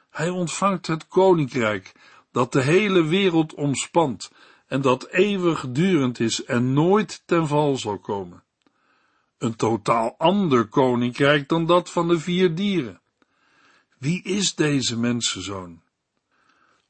Hij 0.10 0.30
ontvangt 0.30 0.88
het 0.88 1.08
koninkrijk 1.08 1.92
dat 2.32 2.52
de 2.52 2.62
hele 2.62 3.04
wereld 3.04 3.54
omspant 3.54 4.32
en 4.68 4.82
dat 4.82 5.08
eeuwigdurend 5.08 6.20
is 6.20 6.44
en 6.44 6.74
nooit 6.74 7.22
ten 7.26 7.48
val 7.48 7.78
zal 7.78 8.00
komen. 8.00 8.44
Een 9.38 9.56
totaal 9.56 10.16
ander 10.18 10.66
koninkrijk 10.66 11.50
dan 11.50 11.66
dat 11.66 11.90
van 11.90 12.08
de 12.08 12.20
vier 12.20 12.56
dieren. 12.56 13.02
Wie 13.98 14.24
is 14.24 14.56
deze 14.56 14.98
mensenzoon? 14.98 15.82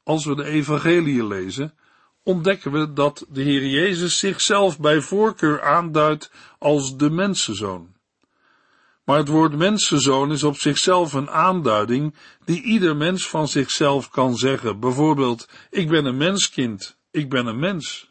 Als 0.02 0.24
we 0.24 0.34
de 0.34 0.44
evangelie 0.44 1.26
lezen, 1.26 1.74
ontdekken 2.22 2.72
we 2.72 2.92
dat 2.92 3.26
de 3.28 3.42
Heer 3.42 3.66
Jezus 3.66 4.18
zichzelf 4.18 4.80
bij 4.80 5.00
voorkeur 5.00 5.62
aanduidt 5.62 6.30
als 6.58 6.96
de 6.96 7.10
mensenzoon. 7.10 7.96
Maar 9.04 9.16
het 9.18 9.28
woord 9.28 9.56
mensenzoon 9.56 10.32
is 10.32 10.42
op 10.42 10.56
zichzelf 10.56 11.12
een 11.12 11.30
aanduiding 11.30 12.14
die 12.44 12.62
ieder 12.62 12.96
mens 12.96 13.28
van 13.28 13.48
zichzelf 13.48 14.10
kan 14.10 14.36
zeggen. 14.36 14.80
Bijvoorbeeld, 14.80 15.48
ik 15.70 15.88
ben 15.88 16.04
een 16.04 16.16
menskind, 16.16 16.97
ik 17.10 17.28
ben 17.28 17.46
een 17.46 17.58
mens. 17.58 18.10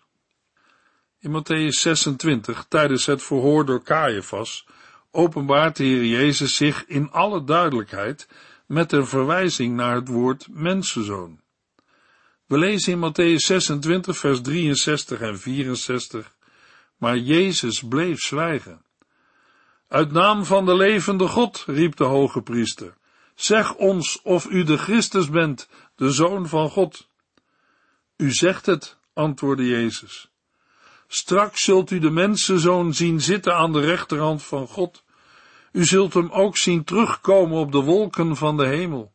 In 1.19 1.31
Matthäus 1.31 1.79
26, 1.79 2.65
tijdens 2.69 3.05
het 3.05 3.23
verhoor 3.23 3.65
door 3.65 3.83
Caiaphas, 3.83 4.65
openbaart 5.11 5.75
de 5.75 5.83
Heer 5.83 6.05
Jezus 6.05 6.55
zich 6.55 6.85
in 6.85 7.11
alle 7.11 7.43
duidelijkheid 7.43 8.27
met 8.65 8.91
een 8.91 9.07
verwijzing 9.07 9.75
naar 9.75 9.95
het 9.95 10.07
woord 10.07 10.47
mensenzoon. 10.49 11.39
We 12.45 12.57
lezen 12.57 12.91
in 12.91 12.99
Matthäus 12.99 13.45
26, 13.45 14.17
vers 14.17 14.41
63 14.41 15.19
en 15.19 15.39
64, 15.39 16.35
maar 16.97 17.17
Jezus 17.17 17.83
bleef 17.83 18.19
zwijgen. 18.19 18.81
Uit 19.87 20.11
naam 20.11 20.45
van 20.45 20.65
de 20.65 20.75
levende 20.75 21.27
God, 21.27 21.63
riep 21.67 21.95
de 21.95 22.03
hoge 22.03 22.41
priester, 22.41 22.97
zeg 23.35 23.75
ons 23.75 24.21
of 24.21 24.49
u 24.49 24.63
de 24.63 24.77
Christus 24.77 25.29
bent, 25.29 25.69
de 25.95 26.11
Zoon 26.11 26.47
van 26.47 26.69
God. 26.69 27.06
U 28.17 28.31
zegt 28.31 28.65
het, 28.65 28.97
antwoordde 29.13 29.67
Jezus. 29.67 30.31
Straks 31.07 31.63
zult 31.63 31.91
u 31.91 31.99
de 31.99 32.09
mensenzoon 32.09 32.93
zien 32.93 33.21
zitten 33.21 33.55
aan 33.55 33.73
de 33.73 33.79
rechterhand 33.79 34.43
van 34.43 34.67
God. 34.67 35.03
U 35.71 35.85
zult 35.85 36.13
hem 36.13 36.31
ook 36.31 36.57
zien 36.57 36.83
terugkomen 36.83 37.57
op 37.57 37.71
de 37.71 37.81
wolken 37.81 38.35
van 38.35 38.57
de 38.57 38.67
hemel. 38.67 39.13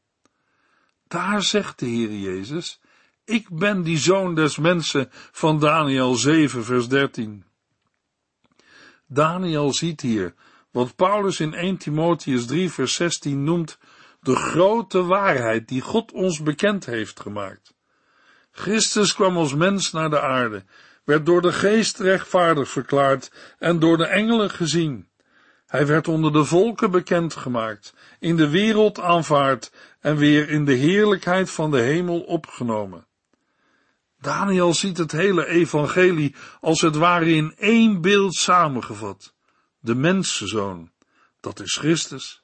Daar 1.08 1.42
zegt 1.42 1.78
de 1.78 1.86
Heer 1.86 2.12
Jezus, 2.12 2.80
ik 3.24 3.48
ben 3.50 3.82
die 3.82 3.98
zoon 3.98 4.34
des 4.34 4.56
mensen 4.56 5.08
van 5.10 5.60
Daniel 5.60 6.14
7 6.14 6.64
vers 6.64 6.88
13. 6.88 7.44
Daniel 9.06 9.72
ziet 9.72 10.00
hier 10.00 10.34
wat 10.70 10.96
Paulus 10.96 11.40
in 11.40 11.54
1 11.54 11.76
Timotheus 11.76 12.46
3 12.46 12.70
vers 12.70 12.94
16 12.94 13.44
noemt 13.44 13.78
de 14.20 14.36
grote 14.36 15.02
waarheid 15.02 15.68
die 15.68 15.80
God 15.80 16.12
ons 16.12 16.42
bekend 16.42 16.86
heeft 16.86 17.20
gemaakt. 17.20 17.74
Christus 18.52 19.14
kwam 19.14 19.36
als 19.36 19.54
mens 19.54 19.92
naar 19.92 20.10
de 20.10 20.20
aarde, 20.20 20.64
werd 21.04 21.26
door 21.26 21.42
de 21.42 21.52
geest 21.52 21.98
rechtvaardig 21.98 22.68
verklaard 22.68 23.32
en 23.58 23.78
door 23.78 23.96
de 23.96 24.06
engelen 24.06 24.50
gezien. 24.50 25.08
Hij 25.66 25.86
werd 25.86 26.08
onder 26.08 26.32
de 26.32 26.44
volken 26.44 26.90
bekend 26.90 27.34
gemaakt, 27.34 27.94
in 28.18 28.36
de 28.36 28.48
wereld 28.48 29.00
aanvaard 29.00 29.72
en 30.00 30.16
weer 30.16 30.48
in 30.48 30.64
de 30.64 30.72
heerlijkheid 30.72 31.50
van 31.50 31.70
de 31.70 31.80
hemel 31.80 32.20
opgenomen. 32.20 33.06
Daniel 34.20 34.74
ziet 34.74 34.98
het 34.98 35.12
hele 35.12 35.46
evangelie 35.46 36.34
als 36.60 36.80
het 36.80 36.96
ware 36.96 37.34
in 37.34 37.54
één 37.56 38.00
beeld 38.00 38.34
samengevat. 38.34 39.34
De 39.80 39.94
mensenzoon, 39.94 40.90
dat 41.40 41.60
is 41.60 41.76
Christus. 41.76 42.40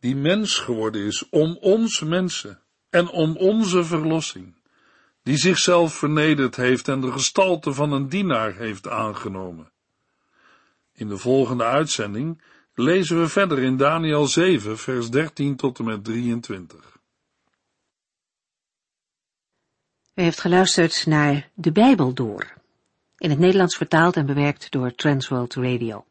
Die 0.00 0.16
mens 0.16 0.58
geworden 0.58 1.02
is 1.02 1.28
om 1.28 1.56
ons 1.60 2.00
mensen 2.00 2.62
en 2.90 3.08
om 3.08 3.36
onze 3.36 3.84
verlossing. 3.84 4.59
Die 5.22 5.36
zichzelf 5.36 5.94
vernederd 5.94 6.56
heeft 6.56 6.88
en 6.88 7.00
de 7.00 7.12
gestalte 7.12 7.74
van 7.74 7.92
een 7.92 8.08
dienaar 8.08 8.54
heeft 8.54 8.88
aangenomen. 8.88 9.70
In 10.92 11.08
de 11.08 11.18
volgende 11.18 11.64
uitzending 11.64 12.42
lezen 12.74 13.20
we 13.20 13.28
verder 13.28 13.58
in 13.58 13.76
Daniel 13.76 14.26
7, 14.26 14.78
vers 14.78 15.10
13 15.10 15.56
tot 15.56 15.78
en 15.78 15.84
met 15.84 16.04
23. 16.04 16.98
U 20.14 20.22
heeft 20.22 20.40
geluisterd 20.40 21.06
naar 21.06 21.50
De 21.54 21.72
Bijbel 21.72 22.14
Door, 22.14 22.52
in 23.18 23.30
het 23.30 23.38
Nederlands 23.38 23.76
vertaald 23.76 24.16
en 24.16 24.26
bewerkt 24.26 24.70
door 24.70 24.94
Transworld 24.94 25.54
Radio. 25.54 26.04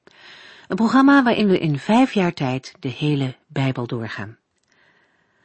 Een 0.67 0.75
programma 0.75 1.23
waarin 1.23 1.47
we 1.47 1.59
in 1.59 1.79
vijf 1.79 2.13
jaar 2.13 2.33
tijd 2.33 2.75
de 2.79 2.87
hele 2.87 3.35
Bijbel 3.47 3.87
doorgaan. 3.87 4.37